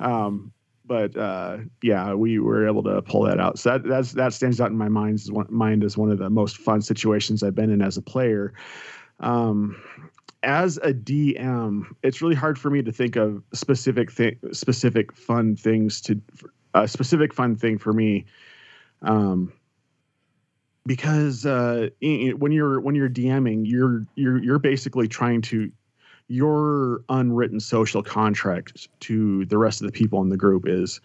[0.00, 0.52] Um,
[0.84, 3.58] but uh, yeah, we were able to pull that out.
[3.58, 6.18] So that that's that stands out in my mind as one, mind as one of
[6.18, 8.52] the most fun situations I've been in as a player.
[9.20, 9.80] Um,
[10.42, 15.56] as a DM, it's really hard for me to think of specific thi- specific fun
[15.56, 16.20] things to
[16.74, 18.26] a specific fun thing for me.
[19.02, 19.52] Um,
[20.86, 25.72] because uh, when you're when you're DMing, you're you're you're basically trying to
[26.28, 31.00] your unwritten social contract to the rest of the people in the group is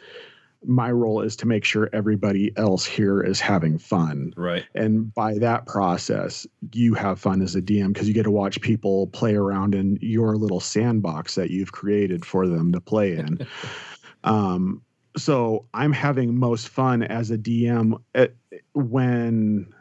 [0.66, 4.66] my role is to make sure everybody else here is having fun Right.
[4.76, 8.60] and by that process you have fun as a dm because you get to watch
[8.62, 13.40] people play around in your little sandbox that you've created for them to play in
[14.26, 14.82] um,
[15.18, 18.34] so i'm having most fun as a dm at,
[18.74, 19.74] when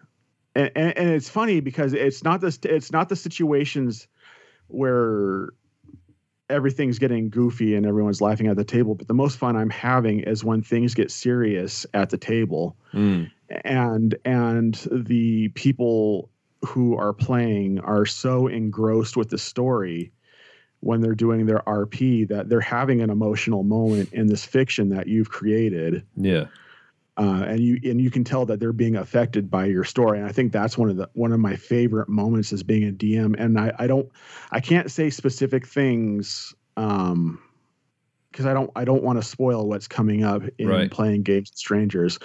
[0.54, 4.06] and, and, and it's funny because it's not this it's not the situations
[4.68, 5.48] where
[6.50, 10.20] everything's getting goofy and everyone's laughing at the table but the most fun i'm having
[10.20, 13.30] is when things get serious at the table Mm.
[13.64, 16.30] and and the people
[16.64, 20.10] who are playing are so engrossed with the story
[20.80, 25.06] when they're doing their RP that they're having an emotional moment in this fiction that
[25.06, 26.46] you've created Yeah.
[27.18, 30.26] Uh, and you and you can tell that they're being affected by your story and
[30.28, 33.34] I think that's one of the one of my favorite moments as being a DM
[33.38, 34.08] and I I don't
[34.52, 37.40] I can't say specific things um
[38.30, 40.90] because I don't I don't want to spoil what's coming up in Right.
[40.90, 42.18] playing games with strangers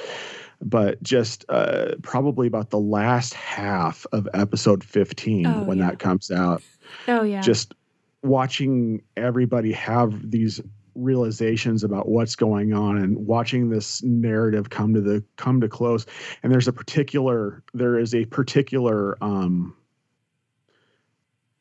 [0.61, 5.89] but just uh, probably about the last half of episode 15 Oh, when yeah.
[5.89, 6.61] that comes out
[7.07, 7.41] Oh yeah.
[7.41, 7.73] just
[8.21, 10.61] watching everybody have these
[10.95, 16.05] realizations about what's going on and watching this narrative come to the come to close
[16.41, 19.75] and there's a particular there is a particular um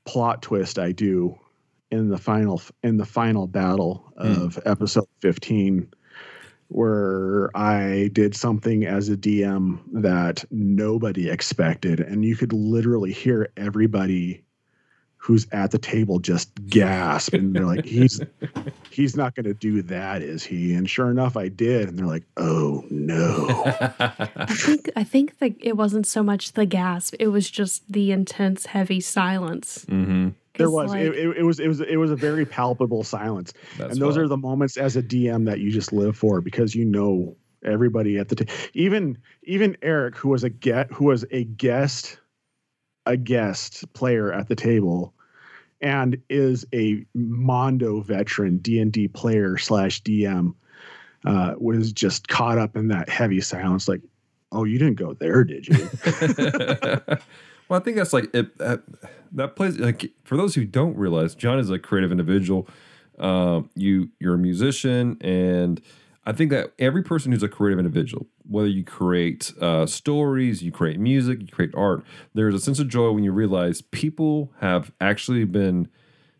[0.04, 1.38] plot twist i do
[1.90, 5.88] in the final in the final battle of episode 15
[6.68, 12.00] where I did something as a DM that nobody expected.
[12.00, 14.42] And you could literally hear everybody
[15.22, 17.32] who's at the table just gasp.
[17.32, 18.20] And they're like, he's
[18.90, 20.74] he's not gonna do that, is he?
[20.74, 21.88] And sure enough, I did.
[21.88, 23.46] And they're like, oh no.
[24.00, 28.10] I think I think that it wasn't so much the gasp; it was just the
[28.10, 29.84] intense, heavy silence.
[29.88, 30.30] mm-hmm.
[30.58, 30.90] There 'Cause, was.
[30.90, 33.52] like, it, it, it was it was it was a very palpable silence.
[33.78, 34.18] And those wild.
[34.18, 38.18] are the moments as a DM that you just live for because you know everybody
[38.18, 38.52] at the table.
[38.74, 42.18] Even even Eric, who was a get who was a guest,
[43.06, 45.12] a guest player at the table,
[45.80, 50.54] and is a Mondo veteran D and D player slash DM,
[51.24, 53.88] uh, was just caught up in that heavy silence.
[53.88, 54.02] Like,
[54.50, 55.74] oh, you didn't go there, did you?
[57.68, 58.82] well, I think that's like it, that,
[59.32, 62.68] that plays like for those who don't realize, John is a creative individual.
[63.18, 65.80] Um, you you're a musician, and
[66.24, 70.70] I think that every person who's a creative individual, whether you create uh, stories, you
[70.70, 72.04] create music, you create art,
[72.34, 75.88] there's a sense of joy when you realize people have actually been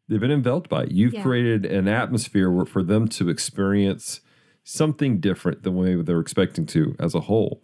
[0.08, 0.90] they've been enveloped by it.
[0.92, 1.22] You've Yeah.
[1.22, 4.20] created an atmosphere where, for them to experience
[4.62, 7.60] something different than what they're expecting to as a whole.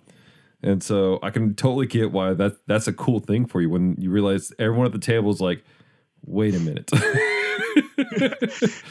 [0.63, 3.95] And so I can totally get why that that's a cool thing for you when
[3.99, 5.63] you realize everyone at the table is like,
[6.25, 6.91] wait a minute.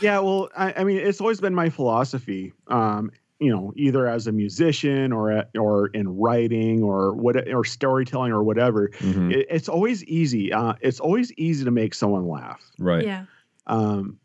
[0.01, 2.53] yeah, well, I, I mean, it's always been my philosophy.
[2.67, 7.63] Um, you know, either as a musician or at, or in writing or what or
[7.63, 8.89] storytelling or whatever.
[8.97, 9.31] Mhm.
[9.31, 10.51] It, it's always easy.
[10.51, 12.63] Uh, it's always easy to make someone laugh.
[12.79, 13.03] Right.
[13.05, 13.25] yeah,
[13.67, 14.17] Um,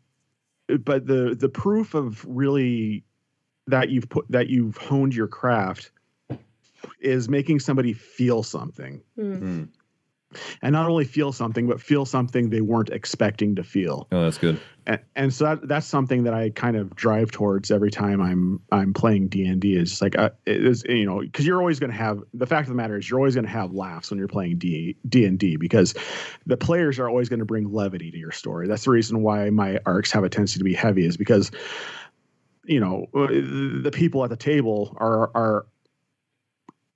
[0.83, 3.03] but the the proof of really
[3.67, 5.91] that you've put that you've honed your craft
[6.99, 9.37] is making somebody feel something Mm.
[9.39, 9.63] Hmm.
[10.61, 14.37] And not only feel something but feel something they weren't expecting to feel Oh, that's
[14.37, 14.59] good.
[14.85, 18.59] and, and so that, that's something that I kind of drive towards every time I'm
[18.71, 19.75] I'm playing D and D.
[19.75, 22.69] Is like uh, is you know because you're always going to have the fact of
[22.69, 25.39] the matter is you're always going to have laughs when you're playing D D and
[25.39, 25.93] D because
[26.45, 28.67] the players are always going to bring levity to your story.
[28.67, 31.51] That's the reason why my arcs have a tendency to be heavy is because
[32.65, 35.65] you know uh, the people at the table are are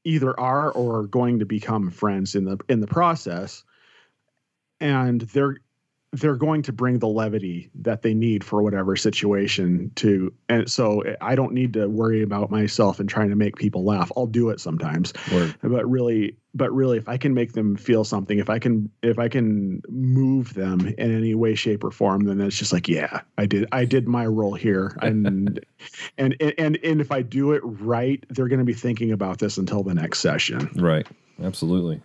[0.08, 3.64] either are or are going to become friends in the in the process.
[4.80, 5.58] And they're
[6.20, 11.04] they're going to bring the levity that they need for whatever situation to and so
[11.22, 14.50] i don't need to worry about myself and trying to make people laugh i'll do
[14.50, 15.56] it sometimes Word.
[15.62, 19.20] but really but really if i can make them feel something if i can if
[19.20, 23.22] i can move them in any way shape or form then it's just like yeah
[23.38, 25.64] i did i did my role here and
[26.18, 29.58] and and and if i do it right they're going to be thinking about this
[29.58, 31.08] until the next session Right.
[31.42, 32.02] Absolutely.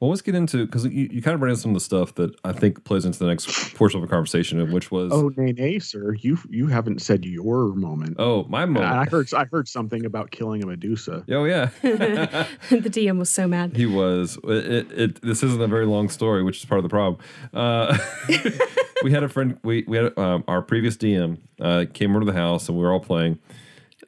[0.00, 2.14] Well, let's get into because you, you kind of ran in some of the stuff
[2.14, 5.52] that I think plays into the next portion of the conversation, which was oh nay
[5.52, 9.66] nay sir you you haven't said your moment oh my And I heard I heard
[9.66, 11.24] something about killing a Medusa.
[11.30, 13.76] Oh yeah, the DM was so mad.
[13.76, 14.38] he was.
[14.44, 17.20] It, it, it- This isn't a very long story, which is part of the problem.
[17.52, 17.98] Uh,
[19.02, 19.58] we had a friend.
[19.64, 22.84] We we had um, our previous DM uh, came over to the house, and we
[22.84, 23.38] were all playing.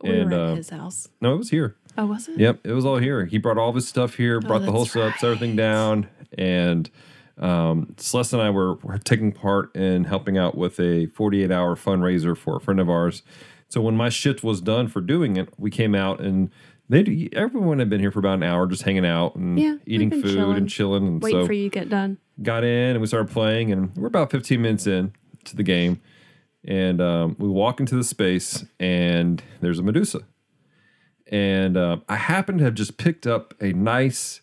[0.03, 1.09] We and were at uh, his house.
[1.21, 1.77] no, it was here.
[2.01, 2.39] Oh, was it?
[2.39, 3.27] Yep, it was all here.
[3.27, 6.09] He brought all of his stuff here, brought the whole stuff, everything down,
[6.39, 6.89] and
[7.39, 11.77] um, Celeste and I were, were taking part in helping out with a 48 hour
[11.77, 13.23] fundraiser for a friend of ours.
[13.69, 16.51] So when my shift was done for doing it, we came out and
[16.89, 20.11] they everyone had been here for about an hour, just hanging out and Yeah, eating
[20.11, 20.57] food chilling.
[20.57, 21.07] and chilling.
[21.07, 22.19] And Waiting so for you to get done.
[22.43, 25.13] got in and we started playing and we're about 15 minutes in
[25.45, 26.01] to the game
[26.65, 30.21] and um, we walk into the space and there's a medusa
[31.31, 34.41] and uh, i happen to have just picked up a nice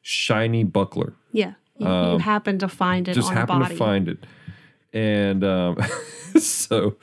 [0.00, 1.52] shiny buckler Yeah.
[1.78, 3.74] You, you happened to find it Um, just on a happened body.
[3.74, 4.26] to find it
[4.92, 5.76] and um,
[6.38, 6.96] so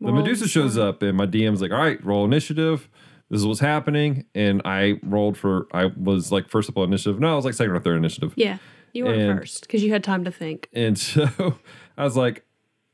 [0.00, 2.88] the Moral medusa shows up and my dm's like all right roll initiative
[3.30, 7.18] this is what's happening and i rolled for i was like first up on initiative
[7.20, 8.58] no i was like second or third initiative Yeah.
[8.92, 10.68] You were And- first because you had time to think.
[10.72, 11.58] And so
[11.98, 12.44] I was like,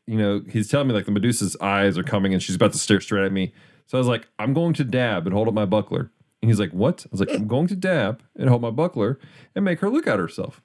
[0.06, 2.78] you know, he's telling me like the Medusa's eyes are coming and she's about to
[2.78, 3.52] stare straight at me.
[3.90, 6.12] So I was like, I'm going to dab and hold up my buckler.
[6.40, 7.04] And he's like, what?
[7.06, 9.18] I was like, I'm going to dab and hold my buckler
[9.56, 10.62] and make her look at herself.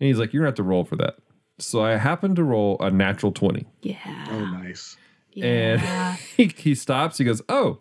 [0.00, 1.18] And he's like, you're going to have to roll for that.
[1.60, 3.64] So I happened to roll a natural 20.
[3.82, 4.26] Yeah.
[4.28, 4.96] Oh, nice.
[5.30, 5.46] yeah.
[5.46, 7.18] And he, he stops.
[7.18, 7.78] He goes, oh,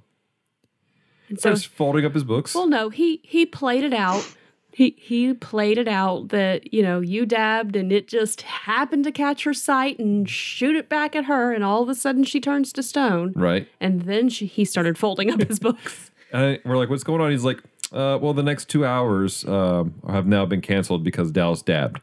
[1.27, 2.53] And so starts folding up his books.
[2.53, 4.31] Well, no, he he played it out.
[4.77, 9.11] He he played it out that you know you dabbed and it just happened to
[9.11, 12.39] catch her sight and shoot it back at her, and all of a sudden she
[12.39, 13.33] turns to stone.
[13.35, 13.67] right.
[13.81, 16.11] And then she, he started folding up his books.
[16.31, 17.31] And I- we're like, what's going on?
[17.31, 17.57] He's like,
[17.93, 22.01] uh, well, the next two hours um, have now been canceled because Dallas dabbed.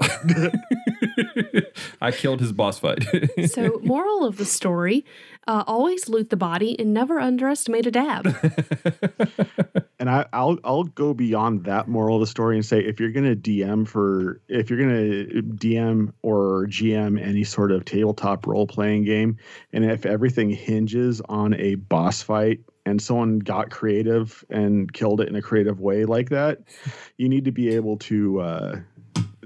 [2.00, 3.04] I killed his boss fight.
[3.50, 5.04] So, moral of the story:
[5.46, 8.26] uh, always loot the body and never underestimate a dab.
[10.00, 13.10] And I, I'll I'll go beyond that moral of the story and say if you're
[13.10, 19.04] gonna DM for if you're gonna DM or GM any sort of tabletop role playing
[19.04, 19.36] game,
[19.74, 25.28] and if everything hinges on a boss fight and someone got creative and killed it
[25.28, 26.60] in a creative way like that,
[27.18, 28.80] you need to be able to uh,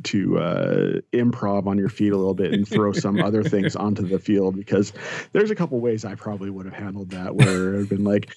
[0.04, 4.06] to uh, improv on your feet a little bit and throw some other things onto
[4.06, 4.92] the field because
[5.32, 8.04] there's a couple ways I probably would have handled that where it would have been
[8.04, 8.34] like,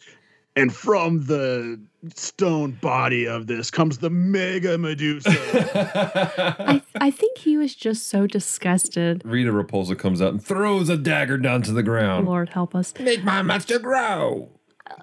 [0.55, 1.79] and from the
[2.15, 5.29] stone body of this comes the mega Medusa.
[6.59, 9.21] I I think he was just so disgusted.
[9.23, 12.25] Rita Repulsa comes out and throws a dagger down to the ground.
[12.27, 12.93] Lord help us.
[12.99, 14.49] Make my monster grow.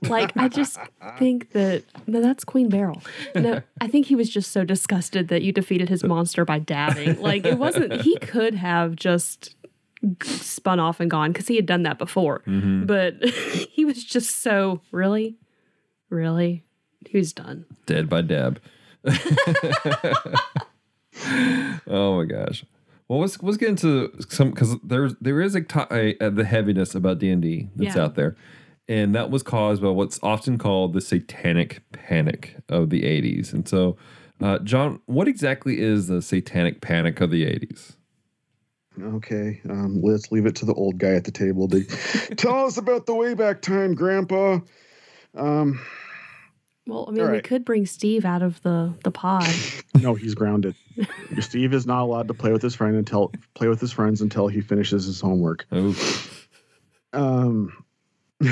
[0.03, 0.79] Like I just
[1.19, 3.03] think that no, that's Queen Beryl.
[3.35, 7.21] No, I think he was just so disgusted that you defeated his monster by dabbing.
[7.21, 8.03] Like it wasn't.
[8.03, 9.55] He could have just
[10.23, 12.41] spun off and gone because he had done that before.
[12.47, 12.85] Mm-hmm.
[12.87, 15.37] But he was just so really,
[16.11, 16.63] really.
[17.07, 17.65] He was done.
[17.87, 18.61] Dead by dab.
[21.87, 22.65] oh my gosh.
[23.09, 26.45] Well, let's let's get into some because there's there is a, to- a, a the
[26.45, 28.03] heaviness about D and D that's Yeah.
[28.05, 28.35] out there,
[28.89, 33.53] and that was caused by what's often called the satanic panic of the '80s.
[33.53, 33.97] And so,
[34.41, 37.97] uh, John, what exactly is the satanic panic of the '80s?
[39.03, 41.83] okay, um, let's leave it to the old guy at the table to
[42.37, 44.61] tell us about the way back time, Grandpa.
[45.37, 45.81] Um,
[46.87, 49.49] Well, I mean, All we could bring Steve out of the the pod.
[50.01, 50.77] no, he's grounded.
[51.41, 54.47] Steve is not allowed to play with his friend until play with his friends until
[54.47, 55.67] he finishes his homework.
[55.73, 55.97] Oh,
[57.13, 57.84] Um,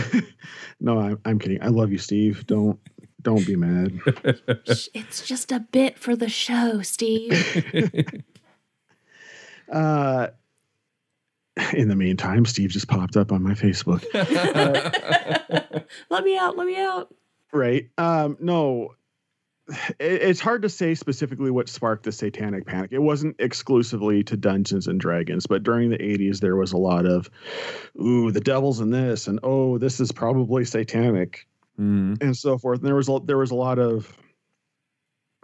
[0.81, 1.63] no, I'm, I'm kidding.
[1.63, 2.47] I love you, Steve.
[2.47, 2.79] Don't
[3.23, 3.99] don't be mad.
[4.67, 8.23] It's just a bit for the show, Steve.
[9.73, 10.29] Uh,
[11.73, 14.05] in the meantime, Steve just popped up on my Facebook.
[16.11, 16.57] let me out.
[16.59, 17.15] Let me out.
[17.53, 17.89] Right.
[17.97, 18.95] Um, no,
[20.01, 22.93] it's hard to say specifically what sparked the satanic panic.
[22.93, 27.07] It wasn't exclusively to Dungeons and Dragons, but during the 80s, there was a lot
[27.07, 27.31] of,
[28.01, 31.47] ooh, the devil's in this, and oh, this is probably satanic,
[31.81, 32.23] Mm.
[32.23, 32.81] and so forth.
[32.81, 34.15] And there was a, there was a lot of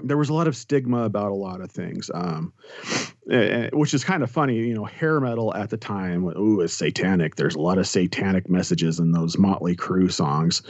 [0.05, 2.53] there was a lot of stigma about a lot of things, um,
[3.31, 4.57] eh, eh, which is kind of funny.
[4.57, 7.35] You know, hair metal at the time, ooh, is satanic.
[7.37, 10.62] There's a lot of satanic messages in those Motley Crue songs,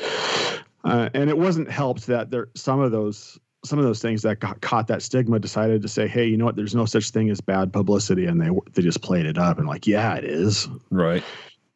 [0.85, 4.39] uh, and it wasn't helped that there some of those some of those things that
[4.39, 6.55] got caught that stigma decided to say, hey, you know what?
[6.55, 9.67] There's no such thing as bad publicity, and they they just played it up and
[9.67, 10.69] like, yeah, it is.
[10.91, 11.25] Right.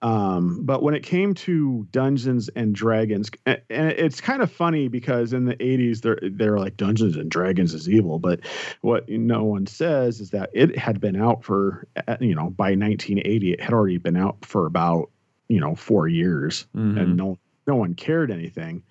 [0.01, 4.89] Um, but when it came to Dungeons and Dragons, and, and it's kind of funny
[4.89, 8.41] because in the 80s they're they're like Dungeons and Dragons is evil, but
[8.81, 11.87] what no one says is that it had been out for
[12.21, 15.11] you know by 1980 it had already been out for about
[15.49, 17.01] you know four years, Mhm.
[17.01, 17.39] and no
[17.69, 18.83] no one cared anything.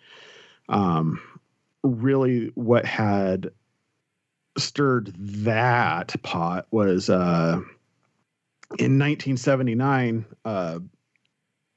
[0.71, 1.21] Um,
[1.83, 3.51] really, what had
[4.57, 7.53] stirred that pot was uh
[8.77, 10.77] in 1979 uh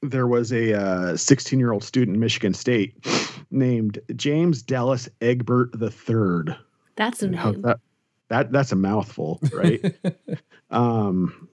[0.02, 3.06] there was a 16 year old student in Michigan State
[3.50, 6.56] named James Dallas Egbert III.
[6.96, 7.62] That's a name.
[7.62, 7.80] that,
[8.28, 9.96] that that's a mouthful, right?
[10.70, 11.48] um,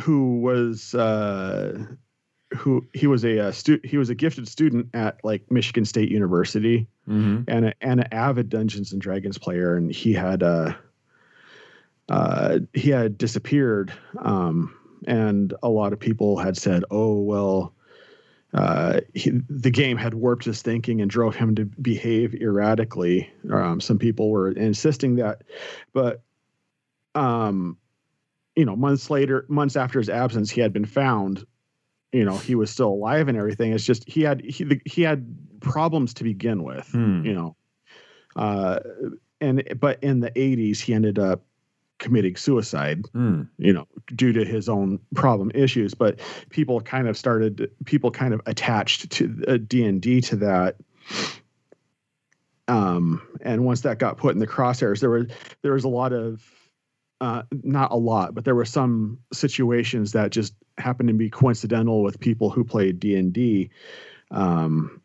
[0.00, 1.86] who was uh,
[2.56, 6.10] who he was a, uh stu- he was a gifted student at like Michigan State
[6.10, 10.74] University hmm and a, and an avid Dungeons and Dragons player, and he had uh,
[12.08, 14.74] uh, he had disappeared, um,
[15.06, 17.74] and a lot of people had said, "Oh well."
[18.54, 23.30] Uh, he, the game had warped his thinking and drove him to behave erratically.
[23.52, 25.42] Um, some people were insisting that,
[25.92, 26.22] but
[27.14, 27.76] um,
[28.56, 31.44] you know, months later, months after his absence, he had been found.
[32.12, 33.72] You know, he was still alive and everything.
[33.72, 35.26] It's just he had he the, he had
[35.60, 37.24] problems to begin with Hmm.
[37.24, 37.56] you know
[38.36, 38.78] uh
[39.40, 41.42] and but in the 80s he ended up
[41.98, 43.48] committing suicide Mm.
[43.58, 48.32] you know due to his own problem issues but people kind of started people kind
[48.32, 50.76] of attached to uh, d&d to that
[52.68, 55.26] um and once that got put in the crosshairs there was
[55.62, 56.44] there was a lot of
[57.20, 62.02] uh not a lot but there were some situations that just happened to be coincidental
[62.02, 63.70] with people who played d&d
[64.30, 65.00] um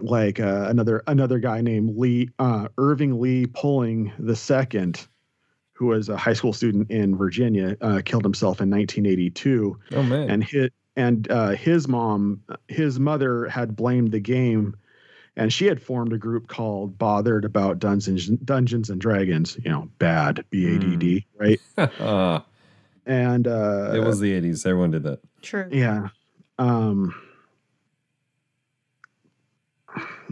[0.00, 5.06] like uh, another another guy named Lee uh, Irving Lee Pulling the second,
[5.74, 10.30] who was a high school student in Virginia, uh, killed himself in 1982, Oh man.
[10.30, 14.76] and his and uh, his mom, his mother had blamed the game,
[15.36, 19.56] and she had formed a group called Bothered About Dungeons Dungeons and Dragons.
[19.64, 21.60] You know, bad B A D D, right?
[21.78, 22.44] Ah,
[23.04, 24.64] And uh, it was the 80s.
[24.64, 25.18] Everyone did that.
[25.42, 25.68] True.
[25.72, 26.08] yeah.
[26.58, 27.14] Um,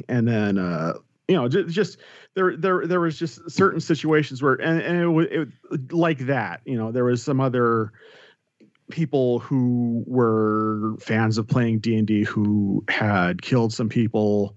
[0.08, 0.94] and then uh,
[1.26, 1.98] you know, just, just
[2.34, 6.60] there, there, there was just certain situations where, and, and it was it, like that.
[6.64, 7.92] You know, there was some other
[8.90, 14.56] people who were fans of playing D and D who had killed some people.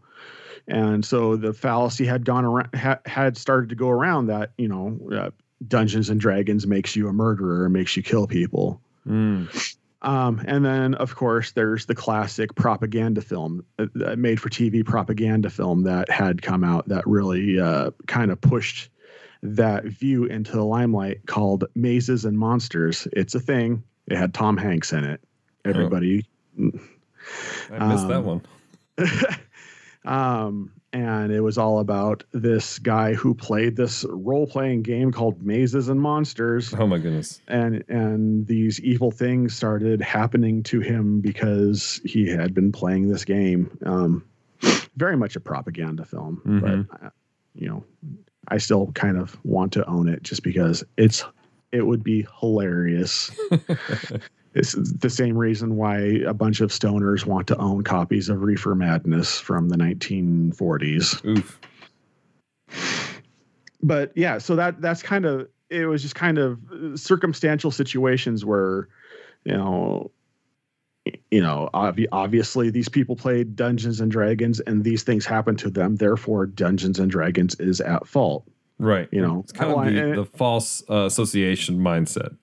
[0.68, 4.68] And so the fallacy had gone around, ha, had started to go around that you
[4.68, 5.30] know, uh,
[5.68, 8.82] Dungeons and Dragons makes you a murderer, makes you kill people.
[9.08, 9.76] Mm.
[10.02, 13.88] Um, and then, of course, there's the classic propaganda film, uh,
[14.18, 18.90] made for TV propaganda film that had come out that really uh, kind of pushed
[19.42, 23.08] that view into the limelight called Mazes and Monsters.
[23.14, 23.84] It's a thing.
[24.08, 25.22] It had Tom Hanks in it.
[25.64, 26.26] Everybody.
[26.60, 26.62] I
[27.88, 28.42] missed that Um, one.
[30.06, 35.42] um, and it was all about this guy who played this role playing game called
[35.42, 37.42] Mazes and Monsters Oh my goodness.
[37.48, 43.26] and and these evil things started happening to him because he had been playing this
[43.26, 44.24] game um
[44.96, 46.88] very much a propaganda film Mhm.
[46.90, 47.10] but uh,
[47.56, 47.84] you know
[48.50, 51.24] i still kind of want to own it just because it's
[51.72, 53.32] it would be hilarious
[54.56, 58.76] it's the same reason why a bunch of stoners want to own copies of reefer
[58.76, 61.60] madness from the 1940s Oof.
[63.82, 66.60] but yeah so that that's kind of it was just kind of
[66.96, 68.88] circumstantial situations where
[69.44, 70.12] you know
[71.32, 75.70] you know obvi- obviously these people played dungeons and dragons and these things happened to
[75.70, 78.48] them therefore dungeons and dragons is at fault
[78.80, 79.08] Right.
[79.12, 82.36] You know, it's kind of the, the false uh, association mindset.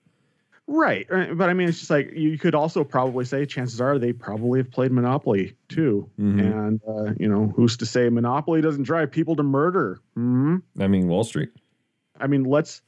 [0.67, 1.05] Right.
[1.09, 4.13] right, But I mean, it's just like you could also probably say chances are they
[4.13, 6.09] probably have played Monopoly too.
[6.19, 6.39] Mhm.
[6.39, 9.99] And, uh, you know, who's to say Monopoly doesn't drive people to murder?
[10.15, 11.49] hmm I mean, Wall Street.
[12.19, 12.81] I mean, let's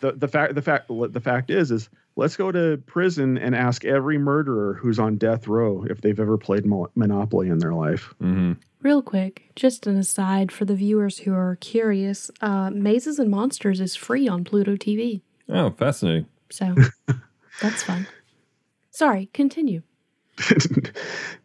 [0.00, 3.84] the, the fact the fact the fact is is let's go to prison and ask
[3.84, 8.14] every murderer who's on death row if they've ever played Monopoly in their life.
[8.20, 13.30] hmm Real quick, just an aside for the viewers who are curious, uh, Mazes and
[13.30, 15.22] Monsters is free on Pluto TV.
[15.48, 16.26] Oh, fascinating.
[16.50, 16.74] So
[17.60, 18.06] that's fun.
[18.90, 19.82] Sorry, continue.
[20.36, 20.92] that,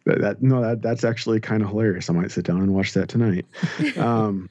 [0.04, 2.10] that no that that's actually kind of hilarious.
[2.10, 3.46] I might sit down and watch that tonight.
[3.96, 4.50] um,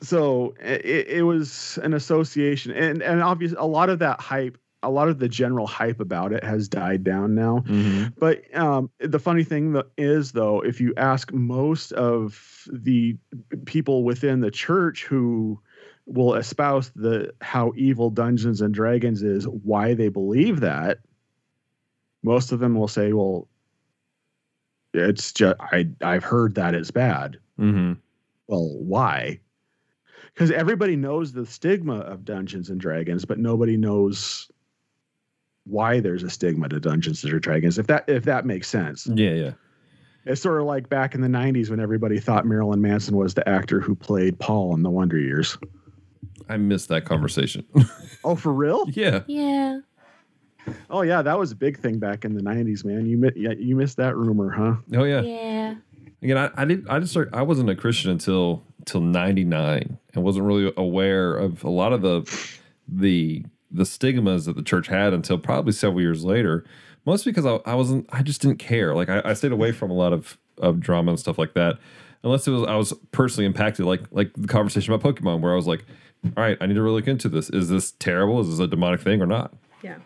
[0.00, 4.90] so it, it was an association, and and obviously a lot of that hype, a
[4.90, 7.64] lot of the general hype about it has died down now.
[7.66, 13.16] hmm But um, the funny thing tho- is, though, if you ask most of the
[13.64, 15.60] people within the church who
[16.08, 20.98] will espouse the how evil Dungeons and Dragons is, why they believe that,
[22.22, 23.46] most of them will say, "Well,
[24.94, 27.92] it's just I I've heard that it's bad." hmm
[28.48, 29.40] Well, why?
[30.32, 34.50] Because everybody knows the stigma of Dungeons and Dragons, but nobody knows
[35.64, 37.78] why there's a stigma to Dungeons and Dragons.
[37.78, 39.06] If that if that makes sense.
[39.06, 39.52] Yeah, yeah.
[40.24, 43.48] It's sort of like back in the 90s when everybody thought Marilyn Manson was the
[43.48, 45.56] actor who played Paul in The Wonder Years.
[46.48, 47.64] I missed that conversation.
[48.24, 48.86] Oh, for real?
[48.90, 49.20] yeah.
[49.28, 49.78] Yeah.
[50.90, 53.06] Oh, yeah, that was a big thing back in the 90s, man.
[53.06, 54.74] You mi- yeah, you missed that rumor, huh?
[54.98, 55.20] Oh, yeah.
[55.22, 55.74] Yeah.
[56.20, 56.86] Again, I, I did.
[56.88, 61.62] I just start, I wasn't a Christian until till '99, and wasn't really aware of
[61.62, 62.22] a lot of the
[62.88, 66.64] the the stigmas that the church had until probably several years later.
[67.06, 68.06] Mostly because I, I wasn't.
[68.10, 68.96] I just didn't care.
[68.96, 71.78] Like I, I stayed away from a lot of of drama and stuff like that,
[72.24, 73.86] unless it was I was personally impacted.
[73.86, 75.84] Like like the conversation about Pokemon, where I was like,
[76.24, 77.50] all right, I need to really look into this.
[77.50, 78.40] Is this terrible?
[78.40, 79.54] Is this a demonic thing or not?
[79.82, 79.98] Yeah.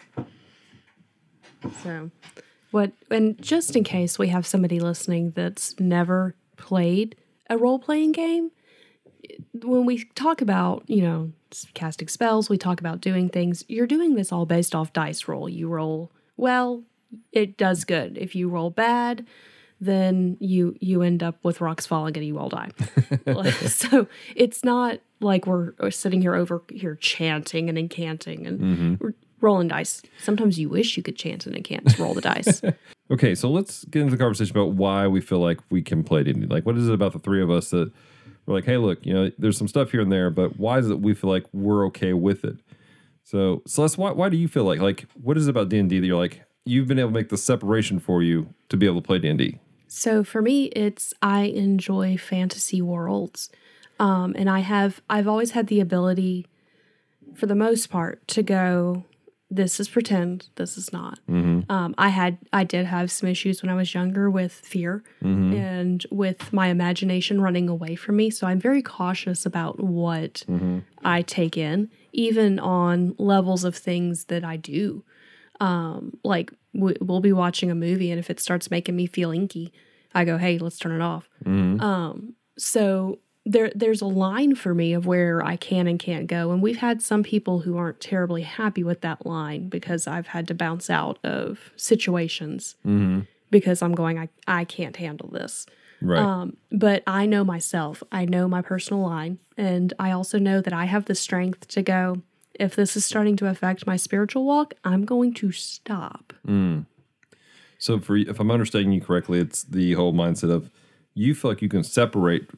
[1.82, 2.10] So,
[2.70, 7.16] what, and just in case we have somebody listening that's never played
[7.48, 8.50] a role playing game,
[9.62, 11.32] when we talk about, you know,
[11.74, 15.48] casting spells, we talk about doing things, you're doing this all based off dice roll.
[15.48, 16.82] You roll well,
[17.30, 18.18] it does good.
[18.18, 19.26] If you roll bad,
[19.82, 22.70] then you you end up with rocks falling and you all die.
[23.66, 24.06] So
[24.36, 28.94] it's not like we're, we're sitting here over here chanting and incanting and mm-hmm.
[29.00, 30.02] we're rolling dice.
[30.20, 32.62] Sometimes you wish you could chant and incant, roll the dice.
[33.10, 36.22] Okay, so let's get into the conversation about why we feel like we can play
[36.22, 36.46] D&D.
[36.46, 37.92] Like, what is it about the three of us that
[38.46, 40.88] we're like, hey, look, you know, there's some stuff here and there, but why is
[40.88, 42.56] it we feel like we're okay with it?
[43.22, 46.06] So, Celeste, why, why do you feel like, like, what is it about D&D that
[46.06, 49.06] you're like, you've been able to make the separation for you to be able to
[49.06, 49.58] play D&D?
[49.94, 53.50] So for me, it's I enjoy fantasy worlds,
[54.00, 56.46] um, and I have I've always had the ability,
[57.34, 59.04] for the most part, to go.
[59.50, 60.48] This is pretend.
[60.54, 61.18] This is not.
[61.68, 65.04] Um, I had I did have some issues when I was younger with fear
[65.52, 68.30] and with my imagination running away from me.
[68.30, 70.42] So I'm very cautious about what
[71.04, 75.04] I take in, even on levels of things that I do
[75.60, 79.30] um, like we, we'll be watching a movie and if it starts making me feel
[79.30, 79.72] inky
[80.14, 81.28] i go hey let's turn it off
[81.80, 86.50] um, so there there's a line for me of where i can and can't go
[86.52, 90.46] and we've had some people who aren't terribly happy with that line because i've had
[90.48, 92.76] to bounce out of situations
[93.50, 95.66] because i'm going i, I can't handle this
[96.04, 96.18] Right.
[96.18, 98.02] um, but I know myself.
[98.10, 99.38] I know my personal line.
[99.56, 102.22] And I also know that I have the strength to go,
[102.54, 106.32] if this is starting to affect my spiritual walk, I'm going to stop.
[106.46, 106.86] Mm.
[107.78, 110.70] so, for if I'm understanding you correctly, it's the whole mindset of
[111.14, 112.48] you feel like you can separate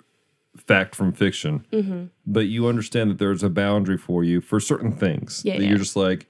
[0.57, 2.05] fact from fiction, mm-hmm.
[2.27, 5.69] but you understand that there's a boundary for you for certain things Yeah, that yeah.
[5.69, 6.27] you're just like,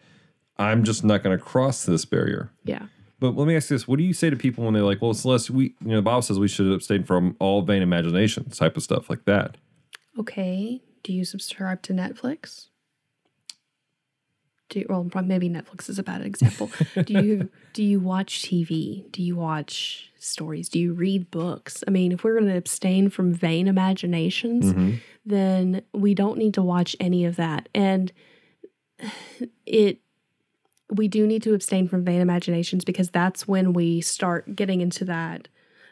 [0.58, 2.50] I'm just not going to cross this barrier.
[2.64, 2.86] Yeah.
[3.20, 5.00] But let me ask you this: What do you say to people when they're like,
[5.00, 8.58] "Well, Celeste, we, you know, the Bible says we should abstain from all vain imaginations,
[8.58, 9.56] type of stuff like that."
[10.18, 10.82] Okay.
[11.02, 12.66] Do you subscribe to Netflix?
[14.70, 16.70] Do you, well, maybe Netflix is a bad example.
[17.04, 19.10] do you do you watch TV?
[19.12, 20.68] Do you watch stories?
[20.68, 21.84] Do you read books?
[21.86, 24.96] I mean, if we're going to abstain from vain imaginations, mm-hmm.
[25.26, 27.68] then we don't need to watch any of that.
[27.74, 28.12] And
[29.66, 30.00] it
[30.90, 35.04] we do need to abstain from vain imaginations because that's when we start getting into
[35.04, 35.48] that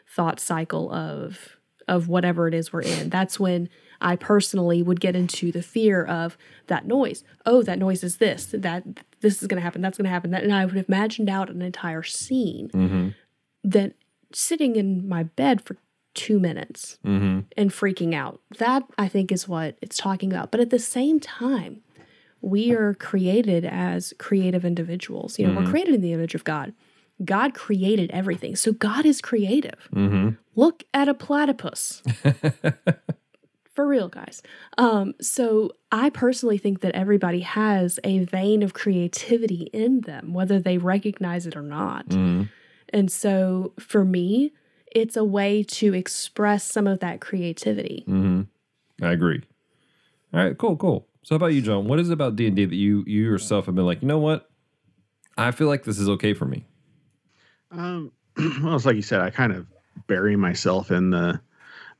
[0.07, 1.57] thought cycle of
[1.87, 3.09] of whatever it is we're in.
[3.09, 3.69] That's when
[4.03, 6.37] I personally would get into the fear of
[6.67, 7.23] that noise.
[7.45, 8.47] Oh, that noise is this.
[8.53, 8.83] That
[9.21, 9.81] this is going to happen.
[9.81, 10.31] That's going to happen.
[10.31, 13.09] That, and I would have imagined out an entire scene mm-hmm.
[13.63, 13.93] that
[14.33, 15.77] sitting in my bed for
[16.13, 17.39] two minutes mm-hmm.
[17.57, 18.41] and freaking out.
[18.59, 20.51] That I think is what it's talking about.
[20.51, 21.81] But at the same time,
[22.41, 25.39] we are created as creative individuals.
[25.39, 25.71] You know, we're mm-hmm.
[25.71, 26.73] created in the image of God.
[27.23, 28.55] God created everything.
[28.55, 29.87] So God is creative.
[29.95, 30.31] Mm-hmm.
[30.55, 32.03] Look at a platypus.
[33.73, 34.43] For real, guys.
[34.77, 40.59] Um, so I personally think that everybody has a vein of creativity in them, whether
[40.59, 42.07] they recognize it or not.
[42.09, 42.43] Mm-hmm.
[42.89, 44.53] And so for me,
[44.91, 48.05] it's a way to express some of that creativity.
[48.07, 48.41] Mm-hmm.
[49.03, 49.41] I agree.
[50.33, 51.07] All right, cool, cool.
[51.23, 51.87] So how about you, John?
[51.87, 54.07] What is it about D and D that you you yourself have been like, you
[54.07, 54.49] know what?
[55.37, 56.65] I feel like this is okay for me.
[57.71, 58.11] Um,
[58.61, 59.65] well, it's like you said, I kind of
[60.05, 61.41] bury myself in the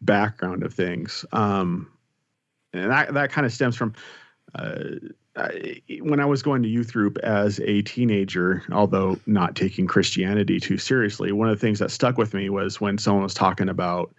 [0.06, 1.26] background of things.
[1.32, 1.90] Um,
[2.74, 3.94] and that, that kind of stems from
[4.56, 4.80] uh,
[5.36, 10.60] I, when I was going to youth group as a teenager, although not taking Christianity
[10.60, 13.70] too seriously, one of the things that stuck with me was when someone was talking
[13.70, 14.14] about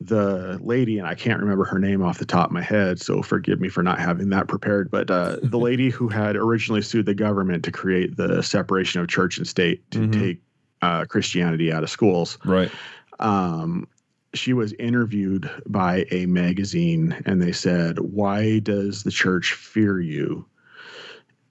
[0.00, 3.22] the lady, and I can't remember her name off the top of my head, so
[3.22, 4.90] forgive me for not having that prepared.
[4.90, 9.08] But uh, the lady who had originally sued the government to create the separation of
[9.08, 10.12] church and state to Mhm.
[10.12, 10.40] take
[10.80, 12.70] uh, Christianity out of schools, Right.
[13.18, 13.86] um,
[14.34, 20.46] she was interviewed by a magazine and they said, Why does the church fear you?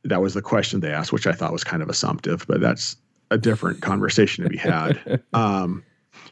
[0.04, 2.96] That was the question they asked, which I thought was kind of assumptive, but that's
[3.32, 5.22] a different conversation to be had.
[5.34, 5.84] Um,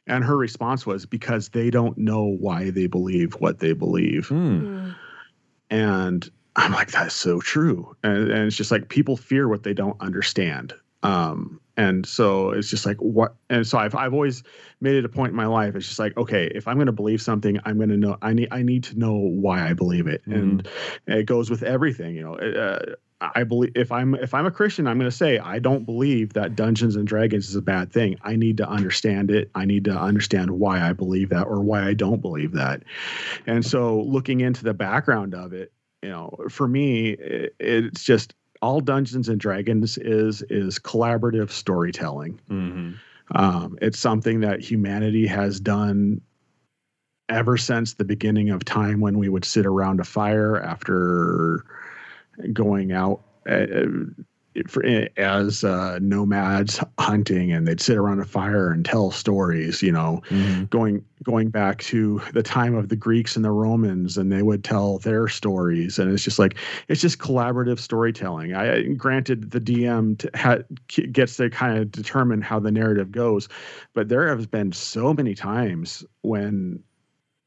[0.07, 4.27] and her response was because they don't know why they believe what they believe.
[4.27, 4.59] Hmm.
[4.59, 4.95] Mm.
[5.69, 7.95] And I'm like, that's so true.
[8.03, 10.73] And, and it's just like people fear what they don't understand.
[11.03, 14.43] Um, and so it's just like what and so I've I've always
[14.81, 15.75] made it a point in my life.
[15.75, 18.63] It's just like, okay, if I'm gonna believe something, I'm gonna know I need I
[18.63, 20.21] need to know why I believe it.
[20.25, 20.67] And
[21.07, 22.35] it goes with everything, you know.
[22.35, 25.85] Uh, I believe if I'm if I'm a Christian, I'm going to say I don't
[25.85, 28.17] believe that Dungeons and Dragons is a bad thing.
[28.21, 29.49] I need to understand it.
[29.55, 32.83] I need to understand why I believe that or why I don't believe that.
[33.47, 35.71] And so looking into the background of it,
[36.03, 42.39] you know, for me, it, it's just all Dungeons and Dragons is is collaborative storytelling.
[42.49, 42.91] Mm-hmm.
[43.35, 46.21] Um, it's something that humanity has done
[47.29, 51.65] ever since the beginning of time when we would sit around a fire after
[52.53, 53.65] going out uh,
[54.67, 54.83] for,
[55.17, 60.21] as uh, nomads hunting and they'd sit around a fire and tell stories you know
[60.29, 60.65] Mm-hmm.
[60.65, 64.63] going going back to the time of the Greeks and the Romans, and they would
[64.63, 68.53] tell their stories, and it's just like it's just collaborative storytelling.
[68.53, 73.49] I granted the DM to, ha, gets to kind of determine how the narrative goes,
[73.93, 76.83] but there has been so many times when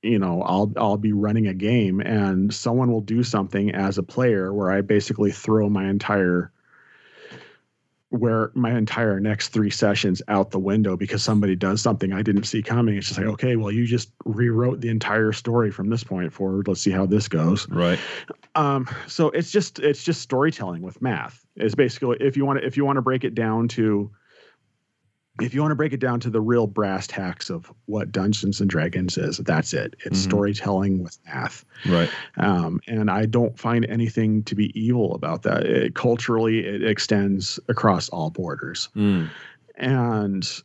[0.02, 4.02] you know I'll I'll be running a game and someone will do something as a
[4.02, 6.52] player where I basically throw my entire
[8.10, 12.42] where my entire next three sessions out the window because somebody does something I didn't
[12.44, 12.96] see coming.
[12.96, 16.66] It's just like, okay, well, you just rewrote the entire story from this point forward.
[16.66, 17.68] Let's see how this goes.
[17.68, 18.00] Right.
[18.56, 21.46] Um, so it's just it's just storytelling with math.
[21.54, 24.10] Is basically if you want to if you want to break it down to
[25.40, 28.60] if you want to break it down to the real brass tacks of what Dungeons
[28.60, 29.94] and Dragons is, that's it.
[30.04, 30.22] It's Mhm.
[30.24, 31.64] storytelling with math.
[31.86, 32.10] Right.
[32.36, 35.64] Um, and I don't find anything to be evil about that.
[35.66, 39.28] It, culturally, it extends across all borders Mm.
[39.76, 40.62] and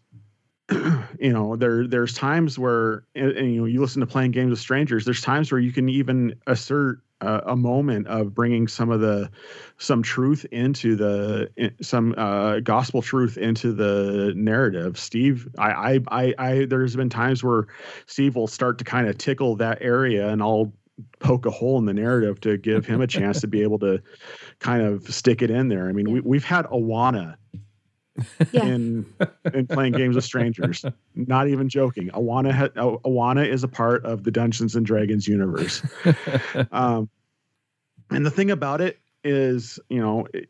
[1.19, 4.49] you know there there's times where and, and, you know you listen to playing games
[4.49, 8.91] with strangers there's times where you can even assert uh, a moment of bringing some
[8.91, 9.29] of the
[9.77, 14.97] some truth into the in- some uh, gospel truth into the narrative.
[14.97, 17.67] Steve I, I i i there's been times where
[18.05, 20.73] steve will start to kind of tickle that area and i'll
[21.19, 24.01] poke a hole in the narrative to give him a chance to be able to
[24.59, 25.89] kind of stick it in there.
[25.89, 27.35] I mean we, we've had awana
[28.51, 28.65] Yeah.
[28.65, 29.05] in
[29.53, 30.85] in playing games with strangers.
[31.15, 32.09] Not even joking.
[32.09, 32.69] Awana ha-
[33.05, 35.81] Awana is a part of the Dungeons and Dragons universe.
[36.71, 37.09] Um,
[38.09, 40.49] and the thing about it is, you know, it-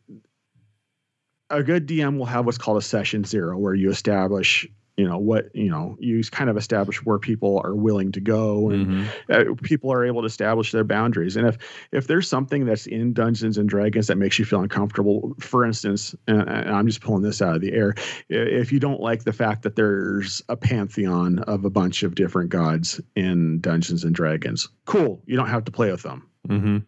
[1.49, 4.67] a good DM will have what's called a session zero, where you establish,
[4.97, 8.69] you know, what you know, you kind of establish where people are willing to go
[8.69, 9.05] and Mhm.
[9.29, 11.35] uh, people are able to establish their boundaries.
[11.35, 11.57] And if
[11.91, 16.15] if there's something that's in Dungeons and Dragons that makes you feel uncomfortable, for instance,
[16.27, 17.93] and, and I'm just pulling this out of the air,
[18.29, 22.49] if you don't like the fact that there's a pantheon of a bunch of different
[22.49, 25.21] gods in Dungeons and Dragons, cool.
[25.25, 26.29] You don't have to play with them.
[26.47, 26.85] Mhm.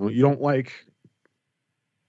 [0.00, 0.72] You don't like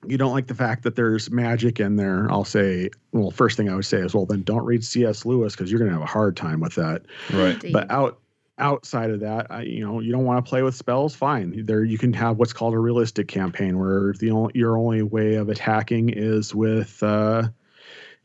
[0.08, 2.30] you don't like the fact that there's magic in there.
[2.32, 5.26] I'll say, well, first thing I would say is, well, then don't read C.S.
[5.26, 7.56] Lewis because you're going to have a hard time with that Right.
[7.56, 7.74] Indeed.
[7.74, 8.20] but out
[8.60, 11.84] outside of that I, you know you don't want to play with spells fine there
[11.84, 15.50] you can have what's called a realistic campaign where the only your only way of
[15.50, 17.48] attacking is with uh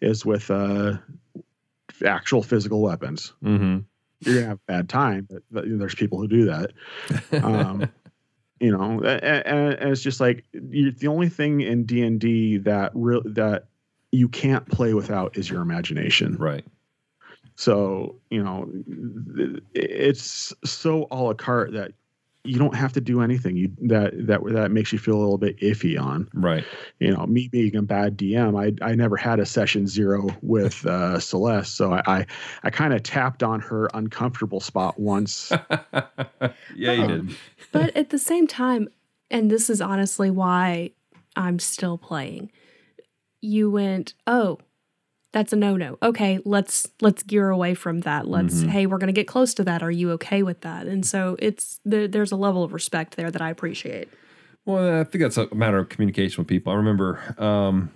[0.02, 0.98] is with uh
[2.04, 3.78] actual physical weapons Mm-hmm.
[4.20, 6.72] you're gonna have a bad time but th- there's people who do that
[7.42, 7.88] um
[8.60, 12.92] you know, and, and it's just like the only thing in D and D that
[12.94, 13.66] real that
[14.10, 16.36] you can't play without is your imagination.
[16.36, 16.64] Right.
[17.56, 18.70] So you know,
[19.74, 21.92] it's so a la carte that
[22.44, 23.56] you don't have to do anything.
[23.56, 26.28] You that that that makes you feel a little bit iffy on.
[26.32, 26.64] Right.
[26.98, 30.84] You know, me being a bad DM, I I never had a session zero with
[30.86, 32.26] uh, Celeste, so I I,
[32.62, 35.52] I kind of tapped on her uncomfortable spot once.
[36.74, 37.36] yeah, you did.
[37.72, 38.88] But at the same time,
[39.30, 40.92] and this is honestly why
[41.36, 42.50] I'm still playing.
[43.40, 44.58] You went, "Oh,
[45.32, 45.98] that's a no-no.
[46.02, 48.26] Okay, let's let's gear away from that.
[48.26, 49.82] Let's hey, we're going to get close to that.
[49.82, 53.30] Are you okay with that?" And so it's there, there's a level of respect there
[53.30, 54.08] that I appreciate.
[54.64, 56.72] Well, I think that's a matter of communication with people.
[56.72, 57.90] I remember um,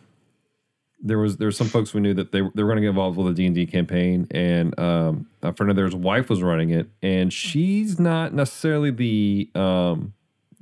[1.02, 2.90] there was there were some folks we knew that they they were going to get
[2.90, 6.42] involved with a D and D campaign, and um, a friend of theirs' wife was
[6.42, 10.14] running it, and she's not necessarily the um,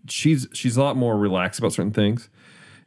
[0.09, 2.29] she's she's a lot more relaxed about certain things,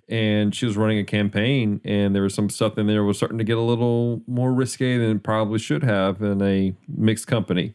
[0.09, 3.37] and she was running a campaign, and there was some stuff in there was starting
[3.37, 7.73] to get a little more risque than it probably should have in a mixed company,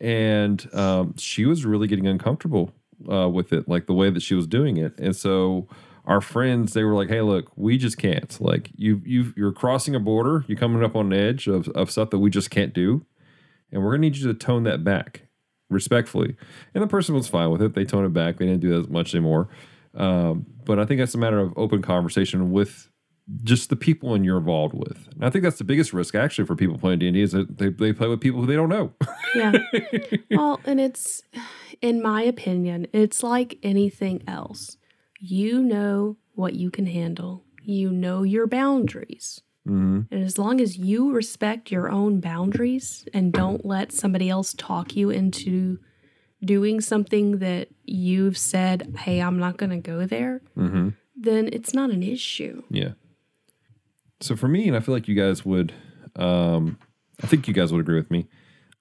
[0.00, 2.72] and um, she was really getting uncomfortable
[3.10, 5.68] uh, with it, like the way that she was doing it, and so
[6.06, 8.40] our friends they were like, "Hey, look, we just can't.
[8.40, 11.90] Like you you you're crossing a border, you're coming up on an edge of of
[11.90, 13.04] stuff that we just can't do,
[13.72, 15.22] and we're gonna need you to tone that back
[15.68, 16.36] respectfully."
[16.74, 17.74] And the person was fine with it.
[17.74, 18.38] They toned it back.
[18.38, 19.48] They didn't do that as much anymore.
[19.96, 22.90] Um, but I think that's a matter of open conversation with
[23.42, 25.08] just the people and you're involved with.
[25.14, 27.32] And I think that's the biggest risk actually for people playing D and D is
[27.32, 28.92] that they, they play with people who they don't know.
[29.34, 29.52] Yeah.
[30.30, 31.22] well, and it's,
[31.82, 34.76] in my opinion, it's like anything else.
[35.18, 39.40] You know what you can handle, you know your boundaries.
[39.66, 44.54] hmm And as long as you respect your own boundaries and don't let somebody else
[44.54, 45.78] talk you into
[46.44, 51.72] doing something that you've said, hey, I'm not going to go there, hmm then it's
[51.72, 52.62] not an issue.
[52.68, 52.90] Yeah.
[54.20, 55.72] So for me, and I feel like you guys would,
[56.14, 56.78] um,
[57.22, 58.26] I think you guys would agree with me.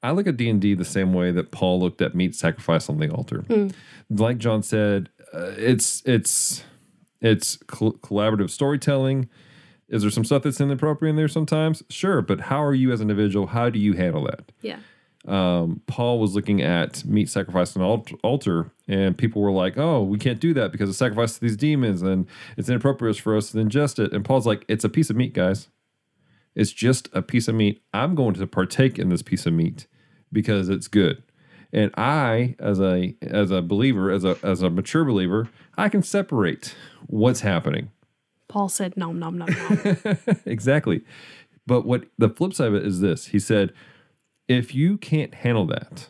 [0.03, 2.89] I look at D and D the same way that Paul looked at meat sacrifice
[2.89, 3.45] on the altar.
[4.09, 6.63] Like John said, uh, it's it's
[7.21, 9.29] it's col- collaborative storytelling.
[9.87, 11.83] Is there some stuff that's inappropriate in there sometimes?
[11.89, 13.47] Sure, but how are you as an individual?
[13.47, 14.51] How do you handle that?
[14.61, 14.79] Yeah.
[15.28, 20.03] Um, Paul was looking at meat sacrifice on an altar, and people were like, "Oh,
[20.03, 23.51] we can't do that because it's sacrifice to these demons, and it's inappropriate for us
[23.51, 25.69] to ingest it." And Paul's like, "It's a piece of meat, guys.
[26.55, 27.82] It's just a piece of meat.
[27.93, 29.88] I'm going to partake in this piece of meat
[30.32, 31.23] because it's good."
[31.73, 36.03] And I, as a as a believer, as a as a mature believer, I can
[36.03, 36.76] separate
[37.07, 37.89] what's happening
[38.47, 40.17] Paul said, nom, nom, nom, nom.
[40.45, 41.03] exactly.
[41.67, 43.73] But what the flip side of it is this he said,
[44.47, 46.09] if you can't handle that,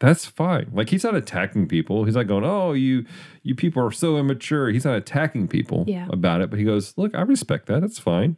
[0.00, 0.70] that's fine.
[0.72, 2.04] Like he's not attacking people.
[2.04, 3.04] He's not going, oh, you
[3.42, 4.68] you people are so immature.
[4.70, 6.06] He's not attacking people Yeah.
[6.10, 6.50] about it.
[6.50, 7.80] But he goes, look, I respect that.
[7.80, 8.36] That's fine.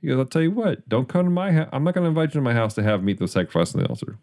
[0.00, 1.68] He goes, I'll tell you what, don't come to my house.
[1.72, 3.82] I'm not going to invite you to my house to have meat that's sacrificed on
[3.82, 4.18] the altar.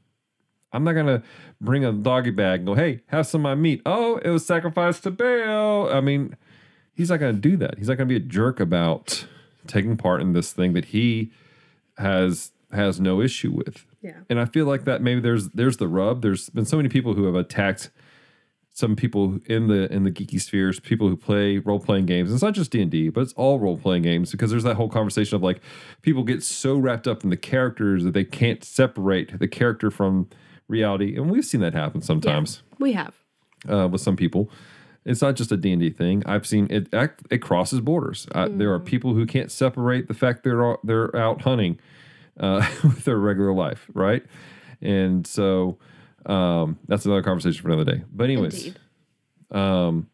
[0.73, 1.23] I'm not going to
[1.61, 3.81] bring a doggy bag and go, hey, have some of my meat.
[3.85, 5.89] Oh, it was sacrificed to Baal.
[5.89, 6.35] I mean,
[6.93, 7.77] he's not going to do that.
[7.77, 9.25] He's not going to be a jerk about
[9.67, 11.31] taking part in this thing that he
[11.97, 13.85] has has no issue with.
[14.01, 14.19] Yeah.
[14.29, 16.21] And I feel like that maybe there's there's the rub.
[16.21, 17.89] There's been so many people who have attacked
[18.73, 22.31] some people in the in the geeky spheres, people who play role playing games.
[22.31, 24.75] It's not just D and D, but it's all role playing games because there's that
[24.75, 25.61] whole conversation of like
[26.03, 30.29] people get so wrapped up in the characters that they can't separate the character from
[30.67, 33.15] reality, and we've seen that happen sometimes We have.
[33.67, 34.51] uh, with some people.
[35.05, 36.21] It's not just a D&D thing.
[36.25, 38.27] I've seen it act, it crosses borders.
[38.35, 41.79] Uh, There are people who can't separate the fact they're they're out hunting
[42.39, 44.23] uh, with their regular life, right?
[44.81, 45.77] And so
[46.25, 48.03] um, that's another conversation for another day.
[48.11, 48.79] But anyways, Indeed.
[49.51, 50.07] um,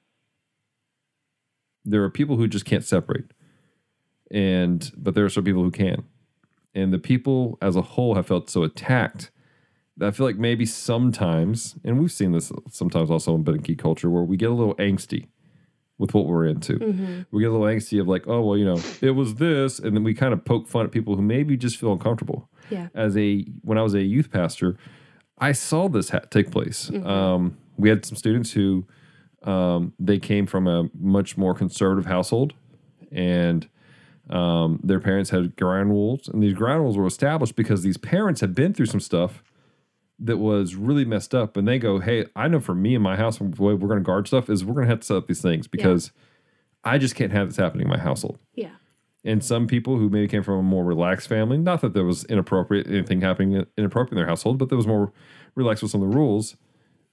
[1.86, 3.26] there are people who just can't separate,
[4.32, 6.04] and but there are some people who can,
[6.74, 9.32] and the people as a whole have felt so attacked.
[9.98, 14.10] that I feel like maybe sometimes, and we've seen this sometimes also in geek culture,
[14.10, 15.28] where we get a little angsty
[15.98, 17.26] with what we're into.
[17.32, 19.96] We get a little angsty of like, oh well, you know, it was this, and
[19.96, 22.88] then we kind of poke fun at people who maybe just feel uncomfortable Yeah.
[22.96, 24.76] as a when I was a youth pastor,
[25.38, 26.90] I saw this ha- take place.
[27.04, 28.86] Um, we had some students who
[29.44, 32.54] um, they came from a much more conservative household,
[33.12, 33.68] and
[34.30, 38.42] um, their parents had ground rules, and these ground rules were established because these parents
[38.42, 39.44] had been through some stuff
[40.20, 43.16] that was really messed up, and they go, "Hey, I know for me in my
[43.16, 45.18] house, the way we're going to guard stuff is we're going to have to set
[45.18, 46.12] up these things because
[46.84, 48.72] I just can't have this happening in my household." Yeah.
[49.26, 52.26] and some people who maybe came from a more relaxed family, not that there was
[52.26, 55.14] inappropriate anything happening inappropriate in their household, but there was more
[55.56, 56.56] relaxed with some of the rules.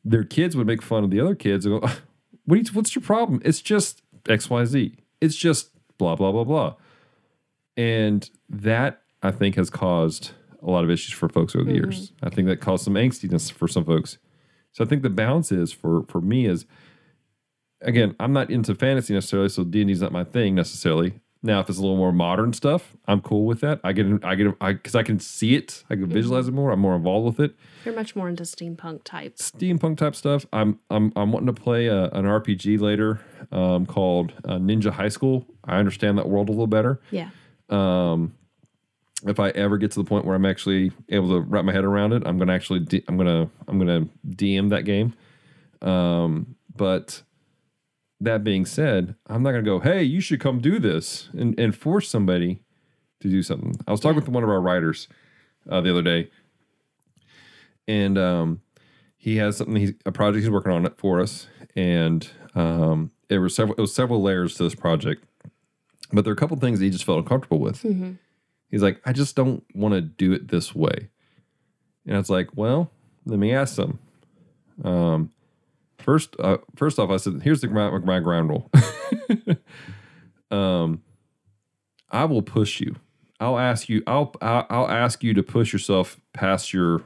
[0.05, 1.87] their kids would make fun of the other kids and go,
[2.47, 2.59] "What?
[2.59, 3.41] you- what's your problem?
[3.45, 4.97] It's just X, Y, Z.
[5.21, 6.75] It's just blah blah blah blah."
[7.77, 10.33] And that I think has caused
[10.63, 12.13] a lot of issues for folks over the years.
[12.23, 14.19] I think that caused some angstiness for some folks.
[14.73, 16.67] So I think the balance is for for me is
[17.83, 21.21] again, I'm not into fantasy necessarily, so D and D's not my thing necessarily.
[21.43, 23.81] Now, if it's a little more modern stuff, I'm cool with that.
[23.83, 26.71] I get, I get, I because I can see it, I can visualize it more.
[26.71, 27.57] I'm more involved with it.
[27.87, 29.51] You're much more into steampunk types.
[29.51, 30.45] Steampunk type stuff.
[30.53, 35.09] I'm, I'm, I'm wanting to play a, an RPG later um, called uh, Ninja High
[35.09, 35.47] School.
[35.65, 37.01] I understand that world a little better.
[37.11, 37.31] Yeah.
[37.71, 38.35] Um,
[39.27, 41.85] if I ever get to the point where I'm actually able to wrap my head
[41.85, 45.15] around it, I'm gonna actually, I'm gonna, I'm gonna DM that game.
[45.83, 47.23] Um, but
[48.21, 51.77] that being said, I'm not gonna go, hey, you should come do this and, and
[51.77, 52.63] force somebody
[53.21, 53.75] to do something.
[53.87, 55.09] I was talking with one of our writers
[55.69, 56.31] uh, the other day,
[57.87, 58.63] and um,
[59.17, 61.47] he has something, he's, a project he's working on it for us,
[61.77, 65.25] and um, it was several, it was several layers to this project,
[66.13, 67.83] but there are a couple things that he just felt uncomfortable with.
[68.71, 71.09] He's like, I just don't want to do it this way.
[72.07, 72.91] And I was like, well,
[73.27, 73.99] let me ask them.
[74.85, 75.33] Um,
[75.99, 78.71] first, uh, first off, I said, here's the my, my ground rule.
[80.51, 81.03] um,
[82.11, 82.97] I will push you.
[83.39, 84.03] I'll ask you.
[84.07, 87.03] I'll I'll I'll ask you to push yourself past your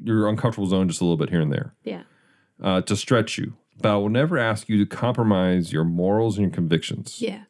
[0.00, 2.02] your uncomfortable zone just a little bit here and there Yeah.
[2.62, 3.54] uh, to stretch you.
[3.80, 7.20] But I will never ask you to compromise your morals and your convictions.
[7.20, 7.44] Yeah.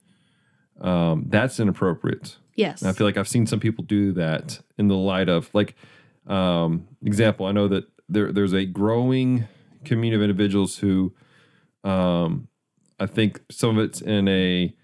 [0.80, 2.36] Um, that's inappropriate.
[2.56, 2.82] Yes.
[2.82, 5.74] And I feel like I've seen some people do that in the light of like
[6.26, 9.46] um example, I know that there there's a growing
[9.84, 11.12] community of individuals who
[11.82, 12.48] um
[12.98, 14.74] I think some of it's in a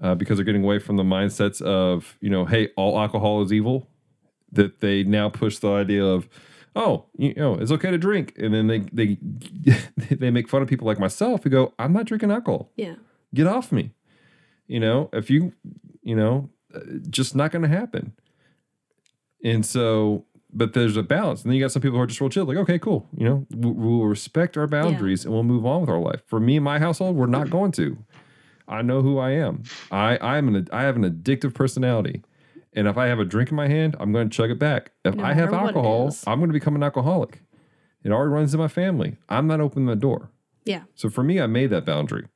[0.00, 3.52] uh, because they're getting away from the mindsets of, you know, hey, all alcohol is
[3.52, 3.88] evil,
[4.52, 6.28] that they now push the idea of,
[6.74, 8.34] oh, you know, it's okay to drink.
[8.36, 9.18] And then they they
[10.14, 12.96] they make fun of people like myself who go, I'm not drinking alcohol yeah.
[13.34, 13.92] get off me.
[14.66, 15.52] You know, if you,
[16.02, 16.50] you know,
[17.10, 18.12] just not going to happen.
[19.44, 21.42] And so, but there's a balance.
[21.42, 23.08] And then you got some people who are just real chill, like, okay, cool.
[23.16, 26.22] You know, we- we'll respect our boundaries and we'll move on with our life.
[26.26, 27.98] For me and my household, we're not going to.
[28.68, 29.62] I know who I am.
[29.92, 32.22] I I'm an I have an addictive personality.
[32.72, 34.90] And if I have a drink in my hand, I'm going to chug it back.
[35.04, 36.06] If No I have matter what it alcohol.
[36.26, 37.40] I'm going to become an alcoholic.
[38.02, 39.16] It already runs in my family.
[39.28, 40.30] I'm not opening the door.
[40.64, 40.82] Yeah.
[40.94, 42.26] So for me, I made that boundary.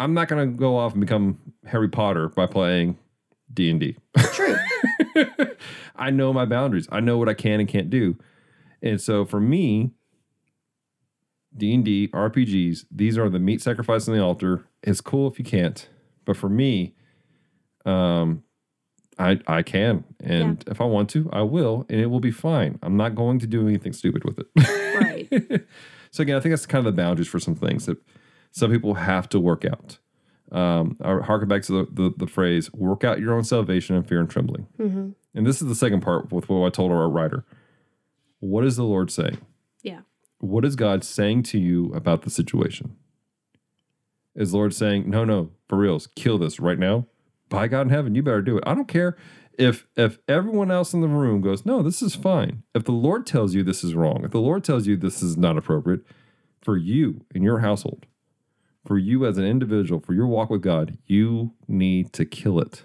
[0.00, 2.98] I'm not going to go off and become Harry Potter by playing
[3.52, 3.96] D and D.
[4.32, 4.56] True.
[5.96, 6.88] I know my boundaries.
[6.90, 8.16] I know what I can and can't do.
[8.82, 9.92] And so for me,
[11.56, 14.66] D and D RPGs, these are the meat sacrifice on the altar.
[14.82, 15.88] It's cool if you can't,
[16.24, 16.94] but for me,
[17.84, 18.42] um,
[19.18, 22.78] I I can, and if I want to, I will, and it will be fine.
[22.82, 24.46] I'm not going to do anything stupid with it.
[25.00, 25.66] right.
[26.12, 27.98] So again, I think that's kind of the boundaries for some things that
[28.50, 29.98] some people have to work out.
[30.52, 34.04] Um, I harken back to the, the, the phrase "work out your own salvation in
[34.04, 34.66] fear and trembling."
[35.34, 37.44] And this is the second part with what I told our writer.
[38.40, 39.38] What is the Lord saying?
[39.82, 40.00] Yeah.
[40.38, 42.96] What is God saying to you about the situation?
[44.34, 47.06] Is the Lord saying, "No, no, for reals, kill this right now"?
[47.48, 48.64] By God in heaven, you better do it.
[48.66, 49.16] I don't care
[49.58, 53.26] if if everyone else in the room goes, "No, this is fine." If the Lord
[53.26, 56.02] tells you this is wrong, if the Lord tells you this is not appropriate
[56.60, 58.06] for you in your household,
[58.86, 62.82] for you as an individual, for your walk with God, you need to kill it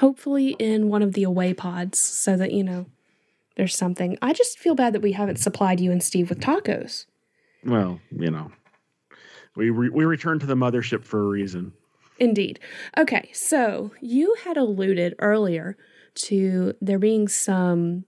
[0.00, 2.86] Hopefully, in one of the away pods, so that you know
[3.56, 4.18] there's something.
[4.22, 7.06] I just feel bad that we haven't supplied you and Steve with tacos.
[7.64, 8.50] Well, you know,
[9.56, 11.72] we re- we returned to the mothership for a reason.
[12.18, 12.60] Indeed.
[12.98, 15.76] Okay, so you had alluded earlier
[16.14, 18.04] to there being some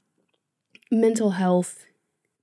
[0.91, 1.87] mental health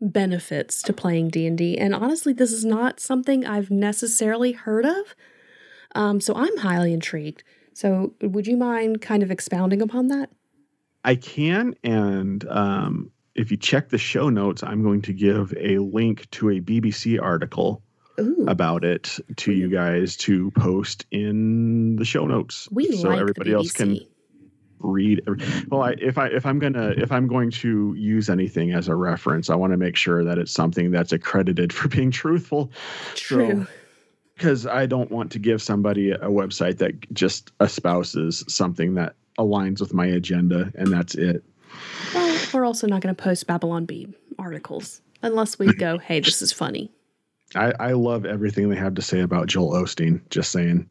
[0.01, 5.15] benefits to playing D&D and honestly this is not something I've necessarily heard of.
[5.93, 7.43] Um, so I'm highly intrigued.
[7.79, 10.29] So would you mind kind of expounding upon that?
[11.05, 15.77] I can, and um, if you check the show notes, I'm going to give a
[15.77, 17.81] link to a BBC article
[18.19, 23.19] Ooh, about it to you guys to post in the show notes, we so like
[23.19, 23.97] everybody else can
[24.79, 25.21] read.
[25.69, 28.95] Well, I, if I if I'm gonna if I'm going to use anything as a
[28.95, 32.73] reference, I want to make sure that it's something that's accredited for being truthful.
[33.15, 33.65] True.
[34.39, 39.81] Because I don't want to give somebody a website that just espouses something that aligns
[39.81, 41.43] with my agenda, and that's it.
[42.15, 44.07] Well, we're also not going to post Babylon Bee
[44.39, 46.89] articles unless we go, "Hey, this is funny."
[47.53, 50.21] I, I love everything they have to say about Joel Osteen.
[50.29, 50.89] Just saying.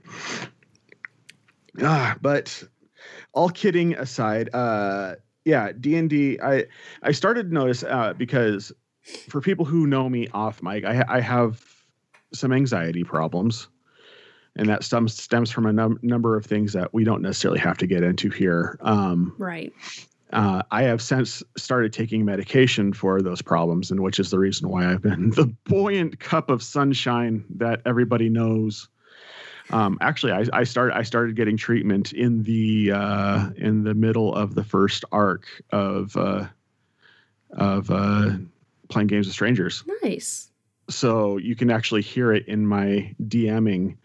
[1.81, 2.63] Ah, but
[3.33, 5.15] all kidding aside, uh,
[5.47, 6.39] yeah, D and D.
[6.43, 6.67] I
[7.03, 8.73] I started to notice uh, because
[9.31, 11.78] for people who know me off mic, I I have
[12.33, 13.69] some anxiety problems,
[14.57, 17.79] and that stems stems from a num- number of things that we don't necessarily have
[17.79, 18.79] to get into here.
[18.81, 19.73] Um, Right.
[20.33, 24.69] uh, I have since started taking medication for those problems, and which is the reason
[24.69, 28.89] why I've been the buoyant cup of sunshine that everybody knows.
[29.71, 34.35] Um, actually, I, I started I started getting treatment in the uh, in the middle
[34.35, 36.47] of the first arc of uh,
[37.53, 38.31] of uh,
[38.89, 40.51] playing games with strangers Nice.
[40.89, 43.97] So you can actually hear it in my DMing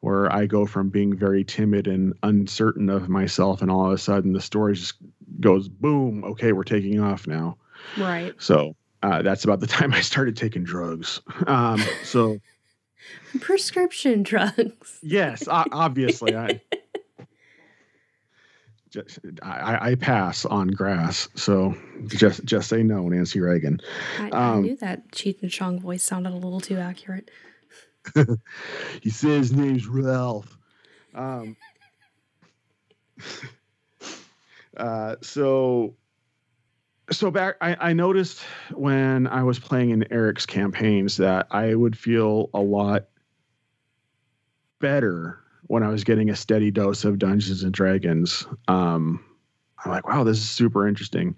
[0.00, 3.98] where I go from being very timid and uncertain of myself and all of a
[3.98, 4.94] sudden the story just
[5.40, 7.56] goes boom okay we're taking off now
[7.98, 8.34] Right.
[8.38, 12.38] so uh, that's about the time I started taking drugs um, so
[13.40, 14.98] Prescription drugs.
[15.02, 16.60] yes obviously I
[18.94, 21.74] just I, I pass on grass so
[22.06, 23.80] just just say no Nancy Reagan
[24.18, 27.30] I, I Um, knew that Cheech and Chong voice sounded a little too accurate.
[29.02, 30.56] he says his name's Ralph.
[31.14, 31.56] Um,
[34.76, 35.94] uh, so,
[37.10, 38.42] so back, I, I noticed
[38.72, 43.06] when I was playing in Eric's campaigns that I would feel a lot
[44.80, 48.46] better when I was getting a steady dose of Dungeons and Dragons.
[48.68, 49.24] Um,
[49.84, 51.36] I'm like, wow, this is super interesting.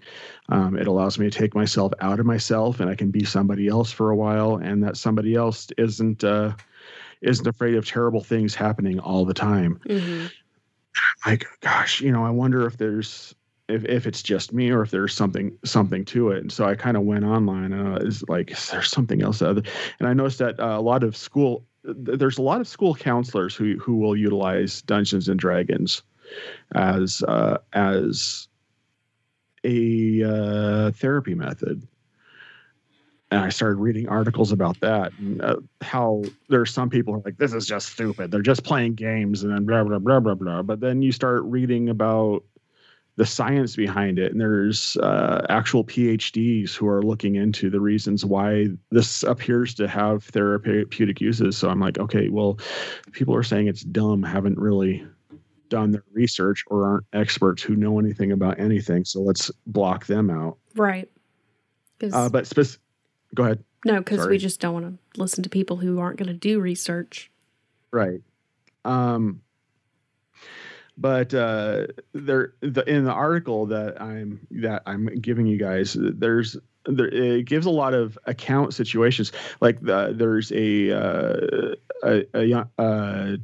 [0.49, 3.67] Um, it allows me to take myself out of myself, and I can be somebody
[3.67, 6.23] else for a while, and that somebody else isn't.
[6.23, 6.53] Uh,
[7.21, 9.79] isn't afraid of terrible things happening all the time.
[9.87, 10.25] hmm
[11.25, 13.33] Like, gosh, you know, I wonder if there's
[13.67, 16.39] if, if it's just me or if there's something something to it.
[16.39, 19.41] And so I kind of went online and uh, is like, is there something else
[19.41, 19.63] other?
[19.99, 23.55] And I noticed that uh, a lot of school there's a lot of school counselors
[23.55, 26.01] who who will utilize Dungeons and Dragons
[26.75, 28.47] as uh, as
[29.63, 31.87] a uh, therapy method.
[33.29, 37.23] And I started reading articles about that and uh, how there's some people who are
[37.25, 38.31] like, this is just stupid.
[38.31, 40.61] They're just playing games and then blah, blah, blah, blah, blah.
[40.61, 42.45] But then you start reading about
[43.17, 44.31] the science behind it.
[44.31, 49.87] And there's uh, actual PhDs who are looking into the reasons why this appears to
[49.87, 51.57] have therapeutic uses.
[51.57, 52.59] So I'm like, okay, well,
[53.11, 55.05] people are saying it's dumb, haven't really
[55.69, 59.03] done their research or aren't experts who know anything about anything.
[59.03, 60.57] So let's block them out.
[60.75, 61.09] Right.
[62.13, 62.79] Uh, but spec-
[63.33, 63.63] go ahead.
[63.83, 66.59] no, because we just don't want to listen to people who aren't going to do
[66.59, 67.31] research.
[67.91, 68.21] Right.
[68.85, 69.41] Um,
[70.97, 76.57] but uh, there, the, in the article that I'm that I'm giving you guys, there's
[76.85, 79.31] there, it gives a lot of account situations.
[79.61, 83.37] Like the, there's a uh, a, a young uh,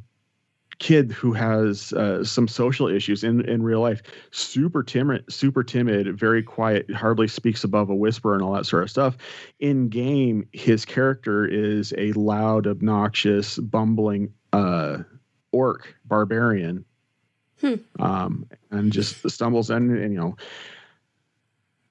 [0.80, 4.02] kid who has uh, some social issues in in real life.
[4.32, 8.82] Super timid, super timid, very quiet, hardly speaks above a whisper, and all that sort
[8.82, 9.16] of stuff.
[9.60, 14.98] In game, his character is a loud, obnoxious, bumbling uh,
[15.52, 16.84] orc barbarian
[17.64, 17.76] Hmm.
[17.98, 20.36] um, and just stumbles and, and you know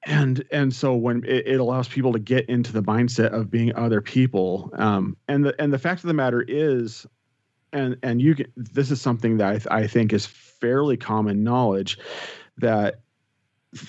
[0.05, 3.75] and and so when it, it allows people to get into the mindset of being
[3.75, 7.07] other people um, and the and the fact of the matter is
[7.71, 11.43] and and you can, this is something that I, th- I think is fairly common
[11.43, 11.97] knowledge
[12.57, 13.01] that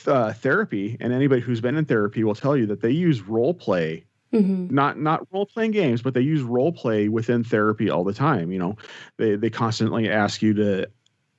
[0.06, 3.52] uh, therapy and anybody who's been in therapy will tell you that they use role
[3.52, 8.04] play hmm not not role playing games but they use role play within therapy all
[8.04, 8.76] the time you know.
[9.18, 10.88] They they constantly ask you to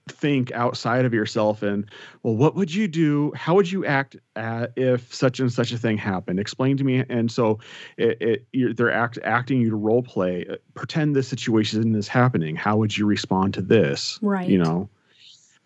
[0.07, 1.89] think outside of yourself and
[2.21, 3.31] well what would you do?
[3.35, 6.39] How would you act at if such and such a thing happened?
[6.39, 7.59] Explain to me and so
[7.97, 12.07] it, it you're, they're act, acting you to role play Uh, pretend this situation is
[12.07, 12.55] happening.
[12.55, 14.19] How would you respond to this?
[14.21, 14.47] Right.
[14.47, 14.89] you know?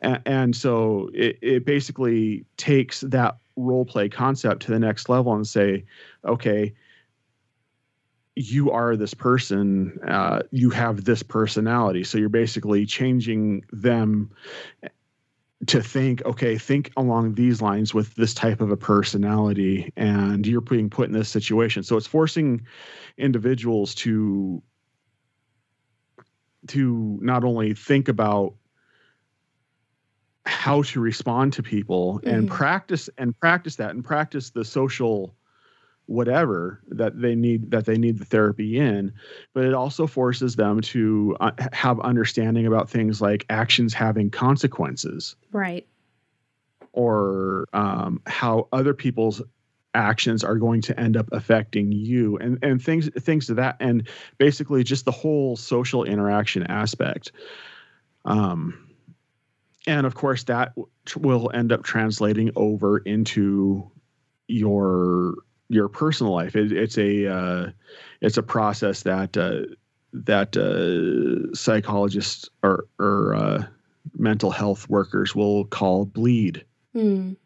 [0.01, 5.33] And, and so it, it basically takes that role play concept to the next level
[5.33, 5.83] and say
[6.23, 6.73] okay
[8.39, 14.31] you are this person uh, you have this personality so you're basically changing them
[15.67, 20.61] to think okay think along these lines with this type of a personality and you're
[20.61, 22.65] being put in this situation so it's forcing
[23.17, 24.63] individuals to
[26.67, 28.53] to not only think about
[30.45, 32.49] how to respond to people and Mhm.
[32.49, 35.35] practice and practice that and practice the social
[36.09, 39.13] whatever that they need that they need the therapy in
[39.53, 45.35] but it also forces them to uh, have understanding about things like actions having consequences
[45.51, 45.85] Right.
[46.93, 49.39] or um, how other people's
[49.93, 54.07] actions are going to end up affecting you and and things things to that and
[54.39, 57.31] basically just the whole social interaction aspect
[58.25, 58.89] um
[59.85, 60.73] and of course that
[61.17, 63.89] will end up translating over into
[64.47, 65.35] your
[65.69, 66.55] your personal life.
[66.55, 67.69] It, it's a uh,
[68.21, 69.73] it's a process that uh,
[70.13, 73.65] that uh, psychologists or or uh,
[74.17, 76.65] mental health workers will call bleed.
[76.95, 77.37] Mm.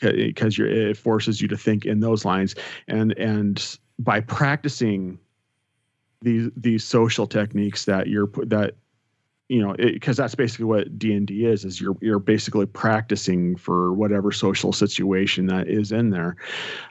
[0.00, 2.54] because it forces you to think in those lines.
[2.86, 5.18] And and by practicing
[6.20, 8.74] these these social techniques that you're that
[9.48, 14.30] you know because that's basically what d&d is is you're you're basically practicing for whatever
[14.30, 16.36] social situation that is in there.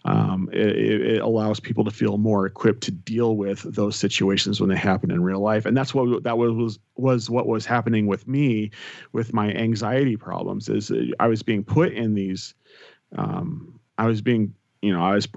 [0.06, 4.70] Um, it, it allows people to feel more equipped to deal with those situations when
[4.70, 5.66] they happen in real life.
[5.66, 8.72] And that's what that was was was what was happening with me
[9.14, 12.54] with my anxiety problems is uh, i was being put in these
[13.18, 15.28] um, i was being you know i was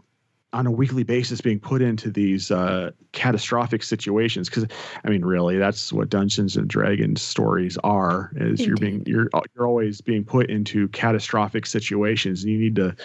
[0.52, 4.66] on a weekly basis being put into these uh, catastrophic situations because
[5.04, 9.66] i mean really that's what dungeons and dragons stories are is you're being you're you're
[9.66, 12.42] always being put into catastrophic situations.
[12.42, 12.96] And you need to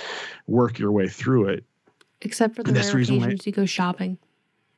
[0.48, 1.64] work your way through it.
[2.22, 4.18] Except for the And rare the reason why- occasions you go shopping.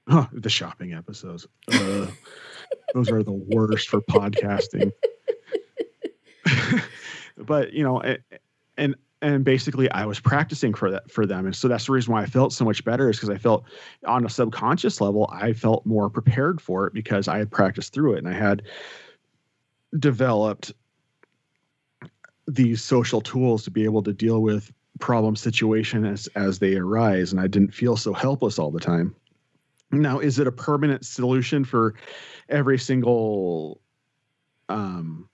[0.10, 1.48] Huh, the shopping episodes.
[1.72, 2.08] Uh,
[2.94, 4.92] those are the worst for podcasting.
[7.38, 8.02] But you know
[8.78, 11.46] and and basically i was practicing for that for them.
[11.46, 13.66] And so that's the reason why i felt so much better is because i felt
[14.06, 18.14] on a subconscious level i felt more prepared for it because i had practiced through
[18.14, 18.64] it and i had
[19.98, 20.74] developed
[22.48, 27.32] these social tools to be able to deal with problem situations as, as they arise
[27.32, 29.16] and i didn't feel so helpless all the time.
[29.92, 31.96] Now is it a permanent solution for
[32.50, 33.80] every single
[34.70, 35.30] um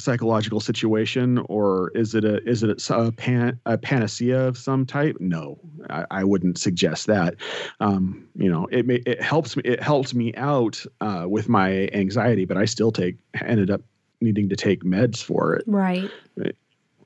[0.00, 5.16] psychological situation or is it a is it a, pan, a panacea of some type
[5.20, 7.36] no I, I wouldn't suggest that
[7.80, 11.88] um you know it may it helps me it helps me out uh with my
[11.92, 13.82] anxiety but i still take ended up
[14.20, 16.10] needing to take meds for it Right.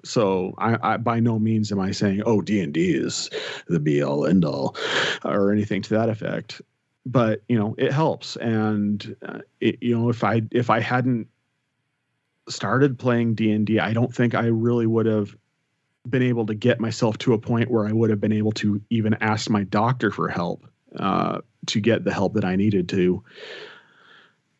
[0.04, 3.30] so I, I by no means am I saying oh D and D is
[3.68, 4.76] the be all end all
[5.24, 6.60] or anything to that effect.
[7.06, 11.28] But you know it helps, and uh, it, you know if I if I hadn't
[12.48, 15.34] started playing D&D, I don't think I really would have
[16.08, 18.80] been able to get myself to a point where I would have been able to
[18.90, 20.66] even ask my doctor for help
[20.98, 23.24] uh, to get the help that I needed to.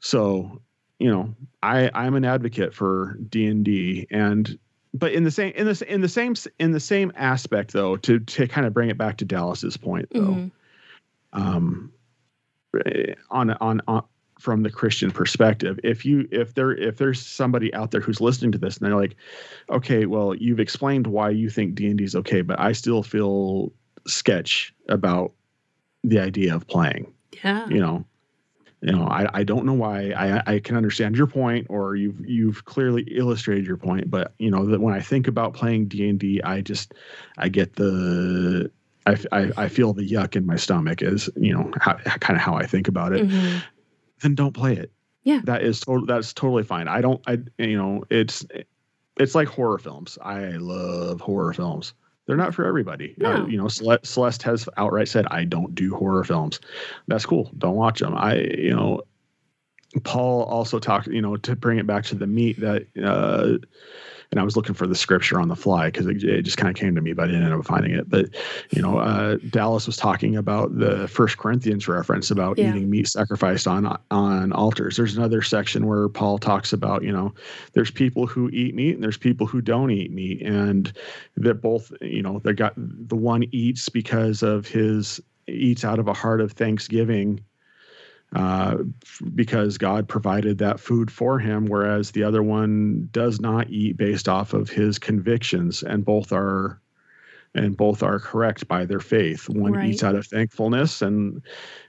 [0.00, 0.60] So
[0.98, 4.58] you know I I'm an advocate for D and D and
[4.94, 8.20] but in the same in this in the same in the same aspect though to
[8.20, 10.50] to kind of bring it back to Dallas's point though Mhm.
[11.32, 11.92] um
[13.30, 14.04] on on on
[14.44, 18.52] from the Christian perspective if you if there if there's somebody out there who's listening
[18.52, 19.16] to this and they're like
[19.70, 23.72] okay well you've explained why you think D&D is okay but I still feel
[24.06, 25.32] sketch about
[26.04, 27.10] the idea of playing
[27.42, 27.66] Yeah.
[27.68, 28.04] you know
[28.82, 32.20] you know I, I don't know why I, I can understand your point or you've
[32.28, 36.42] you've clearly illustrated your point but you know that when i think about playing d&d
[36.44, 36.92] i just
[37.38, 38.70] i get the
[39.06, 41.94] I I feel the yuck in my stomach is you know how,
[42.24, 43.62] kind of how i think about it Mhm.
[44.22, 44.92] Then don't play it
[45.22, 45.40] Yeah.
[45.44, 48.44] that is total that's totally fine i don't i you know it's
[49.16, 50.18] it's like horror films.
[50.22, 51.94] I love horror films.
[52.26, 53.14] They're not for everybody.
[53.24, 56.58] Uh, you know, Celeste, Celeste has outright said, "I don't do horror films."
[57.06, 57.48] That's cool.
[57.58, 58.16] Don't watch them.
[58.16, 59.02] I, you know,
[60.02, 63.58] Paul also talked, you know, to bring it back to the meat that, uh,
[64.30, 66.68] and I was looking for the scripture on the fly because it, it just kind
[66.68, 68.08] of came to me, but I didn't end up finding it.
[68.08, 68.26] But
[68.70, 72.70] you know, uh, Dallas was talking about the First Corinthians reference about Yeah.
[72.70, 74.96] eating meat sacrificed on on altars.
[74.96, 77.34] There's another section where Paul talks about, you know,
[77.74, 80.92] there's people who eat meat and there's people who don't eat meat, and
[81.36, 86.08] that both, you know, they got the one eats because of his eats out of
[86.08, 87.40] a heart of thanksgiving
[88.34, 93.70] uh, f- because God provided that food for him, whereas the other one does not
[93.70, 96.80] eat based off of his convictions, and both are
[97.56, 99.48] and both are correct by their faith.
[99.48, 99.90] One Right.
[99.90, 101.40] eats out of thankfulness and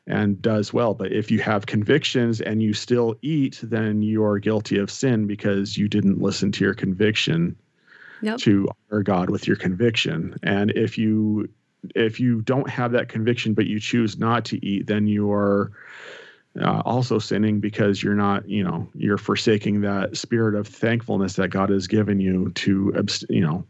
[0.05, 4.37] and does well, but if you have convictions and you still eat, then you are
[4.37, 7.55] guilty of sin because you didn't listen to your conviction
[8.21, 8.37] Yep.
[8.39, 10.35] to honor God with your conviction.
[10.43, 11.49] And if you
[11.95, 15.71] if you don't have that conviction but you choose not to eat, then you are
[16.61, 21.49] uh, also sinning because you're not, you know, you're forsaking that spirit of thankfulness that
[21.49, 23.65] God has given you to, abst- you know.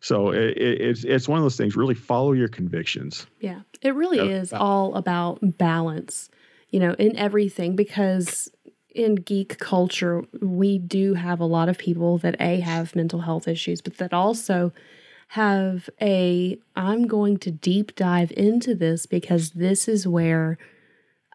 [0.00, 1.76] So it, it, it's it's one of those things.
[1.76, 3.26] Really follow your convictions.
[3.40, 6.28] Yeah, it really Yeah, is all about balance,
[6.70, 8.50] you know, in everything because
[8.94, 13.46] in geek culture, we do have a lot of people that A, have mental health
[13.46, 14.72] issues, but that also
[15.28, 20.56] have a, I'm going to deep dive into this because this is where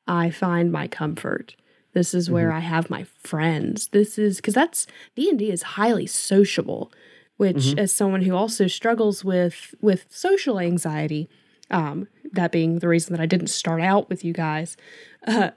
[0.08, 1.56] I find my comfort.
[1.94, 3.90] This is where I have my friends.
[3.90, 6.92] This is because that's D&D is highly sociable,
[7.38, 11.30] which as someone who also struggles with with social anxiety,
[11.70, 14.78] um, that being the reason that I didn't start out with you guys,
[15.28, 15.52] uh,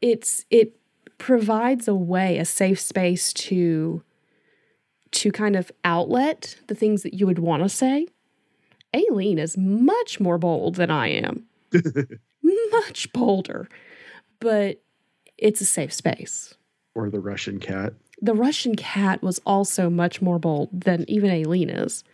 [0.00, 0.76] it's it
[1.18, 4.02] provides a way, a safe space to
[5.12, 8.06] to kind of outlet the things that you would want to say.
[8.94, 11.44] Aileen is much more bold than I am,
[12.72, 13.68] much bolder,
[14.40, 14.82] but
[15.38, 16.54] it's a safe space.
[16.94, 17.94] Or the Russian cat.
[18.22, 22.04] The Russian cat was also much more bold than even Aileen is.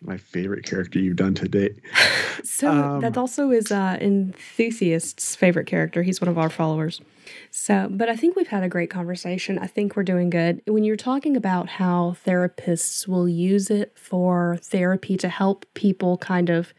[0.00, 1.76] My favorite character you've done to date.
[2.42, 6.02] So Um, that also is uh, Enthusiast's favorite character.
[6.02, 7.02] He's one of our followers.
[7.50, 9.58] So, but I think we've had a great conversation.
[9.58, 10.62] I think we're doing good.
[10.66, 16.48] When you're talking about how therapists will use it for therapy to help people kind
[16.48, 16.72] of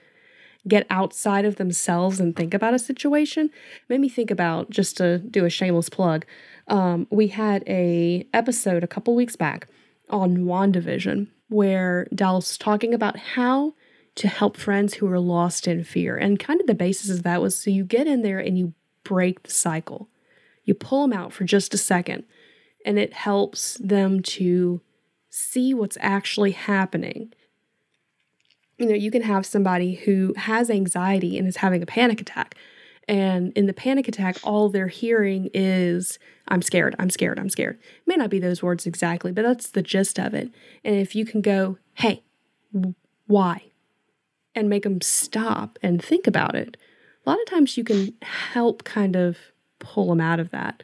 [0.68, 3.50] get outside of themselves and think about a situation,
[3.90, 6.26] made me think about just to do a shameless plug.
[6.68, 9.68] Um, we had a episode a couple weeks back
[10.10, 13.74] on WandaVision where Dallas was talking about how
[14.16, 16.16] to help friends who are lost in fear.
[16.16, 18.74] And kind of the basis of that was so you get in there and you
[19.04, 20.10] break the cycle.
[20.64, 22.24] You pull them out for just a second,
[22.86, 24.82] and it helps them to
[25.30, 27.34] see what's actually happening.
[28.82, 32.56] You know, you can have somebody who has anxiety and is having a panic attack.
[33.08, 36.18] And in the panic attack, all they're hearing is,
[36.48, 37.76] I'm scared, I'm scared, I'm scared.
[37.76, 40.50] It may not be those words exactly, but that's the gist of it.
[40.84, 42.24] And if you can go, hey,
[43.28, 43.64] why?
[44.56, 46.76] And make them stop and think about it,
[47.26, 49.38] a lot of times you can help kind of
[49.80, 50.82] pull them out of that.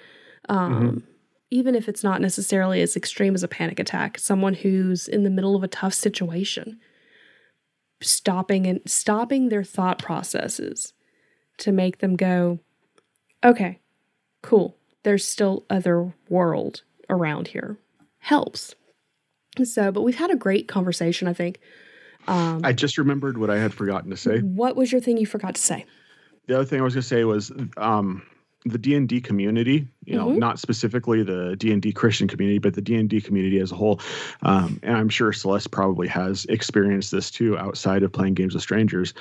[0.50, 1.04] Um,
[1.50, 5.30] Even if it's not necessarily as extreme as a panic attack, someone who's in the
[5.30, 6.80] middle of a tough situation,
[8.02, 10.94] stopping and stopping their thought processes
[11.58, 12.60] to make them go,
[13.44, 13.80] okay,
[14.42, 14.76] cool.
[15.04, 17.78] There's still other world around here.
[18.20, 18.76] Helps.
[19.64, 21.60] So, but we've had a great conversation, I think.
[22.28, 24.40] Um, I just remembered what I had forgotten to say.
[24.40, 25.86] what was your thing you forgot to say?
[26.48, 28.24] the other thing I was going to say was um,
[28.66, 29.88] the D and D community.
[30.06, 30.38] You know, Mhm.
[30.40, 33.72] not specifically the D and D Christian community, but the D and D community as
[33.72, 34.00] a whole.
[34.42, 38.64] Um, and I'm sure Celeste probably has experienced this too outside of playing games with
[38.64, 39.14] strangers.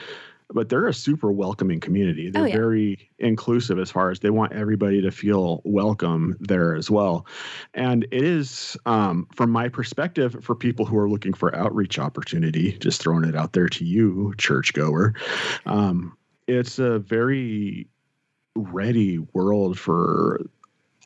[0.55, 2.31] But they're a super welcoming community.
[2.31, 2.55] They're Oh, yeah.
[2.57, 7.27] very inclusive as far as they want everybody to feel welcome there as well.
[7.75, 12.77] And it is, um, from my perspective, for people who are looking for outreach opportunity,
[12.79, 15.15] just throwing it out there to you, churchgoer.
[15.67, 17.89] Um, it's a very
[18.57, 20.41] ready world for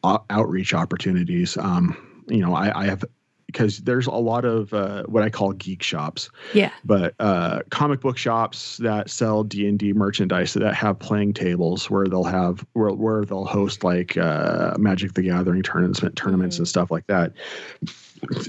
[0.04, 1.56] o- outreach opportunities.
[1.56, 1.96] Um,
[2.28, 3.04] you know, I, I have
[3.46, 6.70] because there's a lot of uh, what I call geek shops, Yeah.
[6.84, 11.90] but uh, comic book shops that sell D and D merchandise that have playing tables
[11.90, 16.68] where they'll have where, where they'll host like uh, Magic the Gathering tournaments tournaments and
[16.68, 17.32] stuff like that.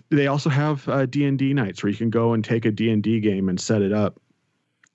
[0.09, 2.71] They also have uh, D and D nights where you can go and take a
[2.71, 4.19] D and D game and set it up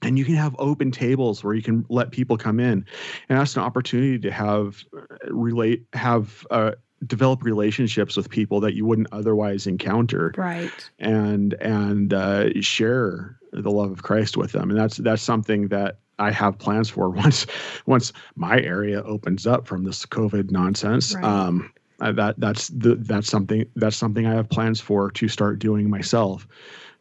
[0.03, 2.85] and you can have open tables where you can let people come in
[3.29, 6.73] and that's an opportunity to have uh, relate have uh,
[7.07, 10.91] develop relationships with people that you wouldn't otherwise encounter Right.
[10.99, 14.71] and and uh, share the love of Christ with them.
[14.71, 17.47] And that's that's something that I have plans for once
[17.87, 21.15] once my area opens up from this COVID nonsense.
[21.15, 21.25] Right.
[21.25, 25.59] Um, uh, that that's the, that's something that's something I have plans for to start
[25.59, 26.47] doing myself.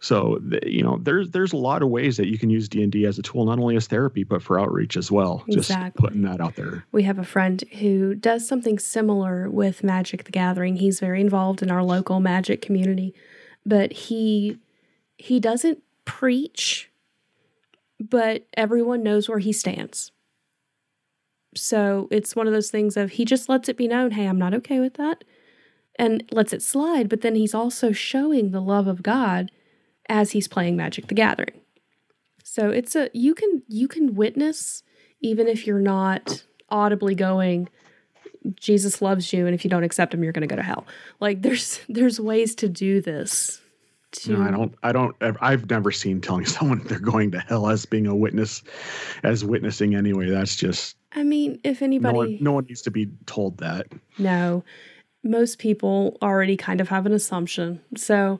[0.05, 2.91] So you know, there's there's a lot of ways that you can use D and
[2.91, 5.43] D as a tool, not only as therapy but for outreach as well.
[5.49, 6.85] Just putting that out there.
[6.91, 10.75] We have a friend who does something similar with Magic the Gathering.
[10.75, 13.15] He's very involved in our local magic community,
[13.65, 14.59] but he
[15.17, 16.91] he doesn't preach,
[17.99, 20.11] but everyone knows where he stands.
[21.55, 24.37] So it's one of those things of he just lets it be known, hey, I'm
[24.37, 25.23] not okay with that,
[25.95, 29.49] and lets it slide, but then he's also showing the love of God
[30.09, 31.59] as he's playing Magic the Gathering.
[32.43, 34.83] So it's a you can you can witness
[35.21, 37.69] even if you're not audibly going
[38.59, 40.85] Jesus loves you and if you don't accept him you're going to go to hell.
[41.19, 43.61] Like there's there's ways to do this.
[44.11, 44.75] To, No, I don't.
[44.83, 45.15] I don't.
[45.41, 48.63] I've never seen telling someone they're going to hell as being a witness,
[49.23, 50.29] as witnessing anyway.
[50.29, 52.37] That's just I mean, if no anybody one.
[52.39, 53.87] No one needs to be told that.
[54.17, 54.63] No,
[55.23, 57.81] most people already kind of have an assumption.
[57.97, 58.39] So,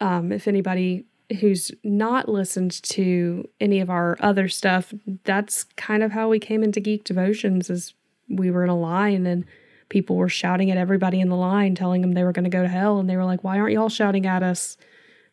[0.00, 1.04] um, if anybody
[1.40, 4.92] who's not listened to any of our other stuff,
[5.24, 7.70] that's kind of how we came into Geek Devotions.
[7.70, 7.94] Is
[8.28, 9.44] we were in a line and
[9.88, 12.62] people were shouting at everybody in the line, telling them they were going to go
[12.62, 14.76] to hell, and they were like, "Why aren't y'all shouting at us?"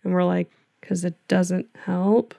[0.04, 2.34] And we're like, "Because it doesn't help.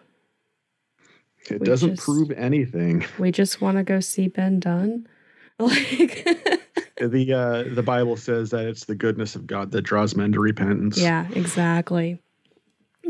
[1.51, 3.05] It We doesn't just- prove anything.
[3.19, 5.07] We just want to go see Ben Dunn."
[5.59, 6.27] Like.
[7.01, 10.41] the uh, The Bible says that it's the goodness of God that draws men to
[10.41, 10.99] repentance.
[10.99, 12.21] Yeah, exactly.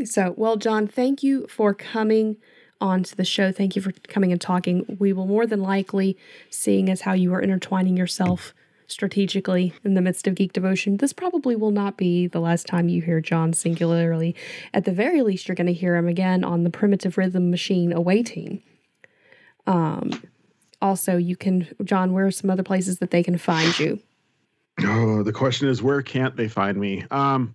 [0.05, 2.37] So, well, John, thank you for coming
[2.81, 3.51] on to the show.
[3.51, 4.97] Thank you for coming and talking.
[4.99, 6.17] We will more than likely,
[6.49, 8.53] seeing as how you are intertwining yourself
[8.87, 12.89] strategically in the midst of geek devotion, this probably will not be the last time
[12.89, 14.35] you hear John singularly.
[14.73, 17.91] At the very least, you're going to hear him again on the Primitive Rhythm Machine
[17.91, 18.61] away team.
[19.65, 20.11] Um,
[20.83, 23.99] also, you can, John, where are some other places that they can find you?
[24.81, 27.05] Oh, the question is, where can't they find me?
[27.11, 27.53] Um,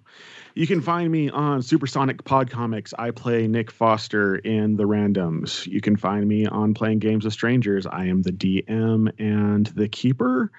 [0.59, 2.93] you can find me on Supersonic Pod Comics.
[2.99, 5.65] I play Nick Foster in the randoms.
[5.69, 7.87] You can find me on Playing Games with Strangers.
[7.87, 10.51] I am the DM and the keeper.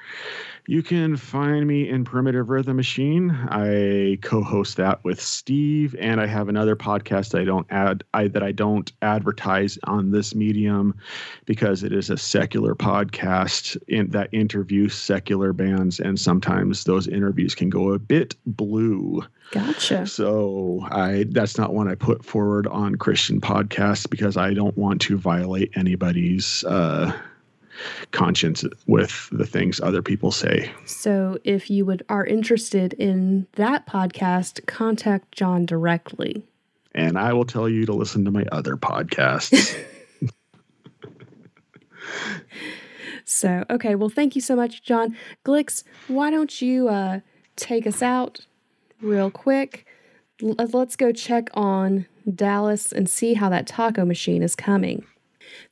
[0.67, 3.31] You can find me in Primitive Rhythm Machine.
[3.49, 8.41] I co-host that with Steve, and I have another podcast I don't add I, that
[8.41, 10.95] I don't advertise on this medium
[11.43, 17.53] because it is a secular podcast in, that interviews secular bands, and sometimes those interviews
[17.53, 19.25] can go a bit blue.
[19.51, 20.05] Gotcha.
[20.05, 25.01] So I that's not one I put forward on Christian podcasts because I don't want
[25.01, 27.11] to violate anybody's uh,
[28.11, 30.71] conscience with the things other people say.
[30.85, 36.43] So if you would are interested in that podcast, contact John directly.
[36.93, 39.75] And I will tell you to listen to my other podcasts.
[43.25, 45.15] So okay, well thank you so much, John.
[45.45, 47.19] Glix, why don't you uh
[47.55, 48.39] take us out
[49.01, 49.85] real quick?
[50.43, 55.05] Uh, let's go check on Dallas and see how that taco machine is coming.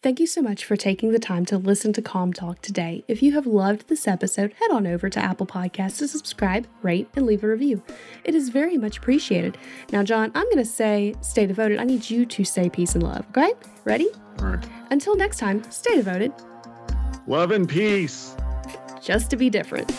[0.01, 3.03] Thank you so much for taking the time to listen to Calm Talk today.
[3.07, 7.07] If you have loved this episode, head on over to Apple Podcasts to subscribe, rate,
[7.15, 7.83] and leave a review.
[8.23, 9.55] It is very much appreciated.
[9.91, 11.77] Now, John, I'm going to say stay devoted.
[11.79, 13.53] I need you to say peace and love, okay?
[13.85, 14.09] Ready?
[14.39, 14.67] All right.
[14.89, 16.33] Until next time, stay devoted,
[17.27, 18.35] Love and peace.
[19.01, 19.91] just to be different.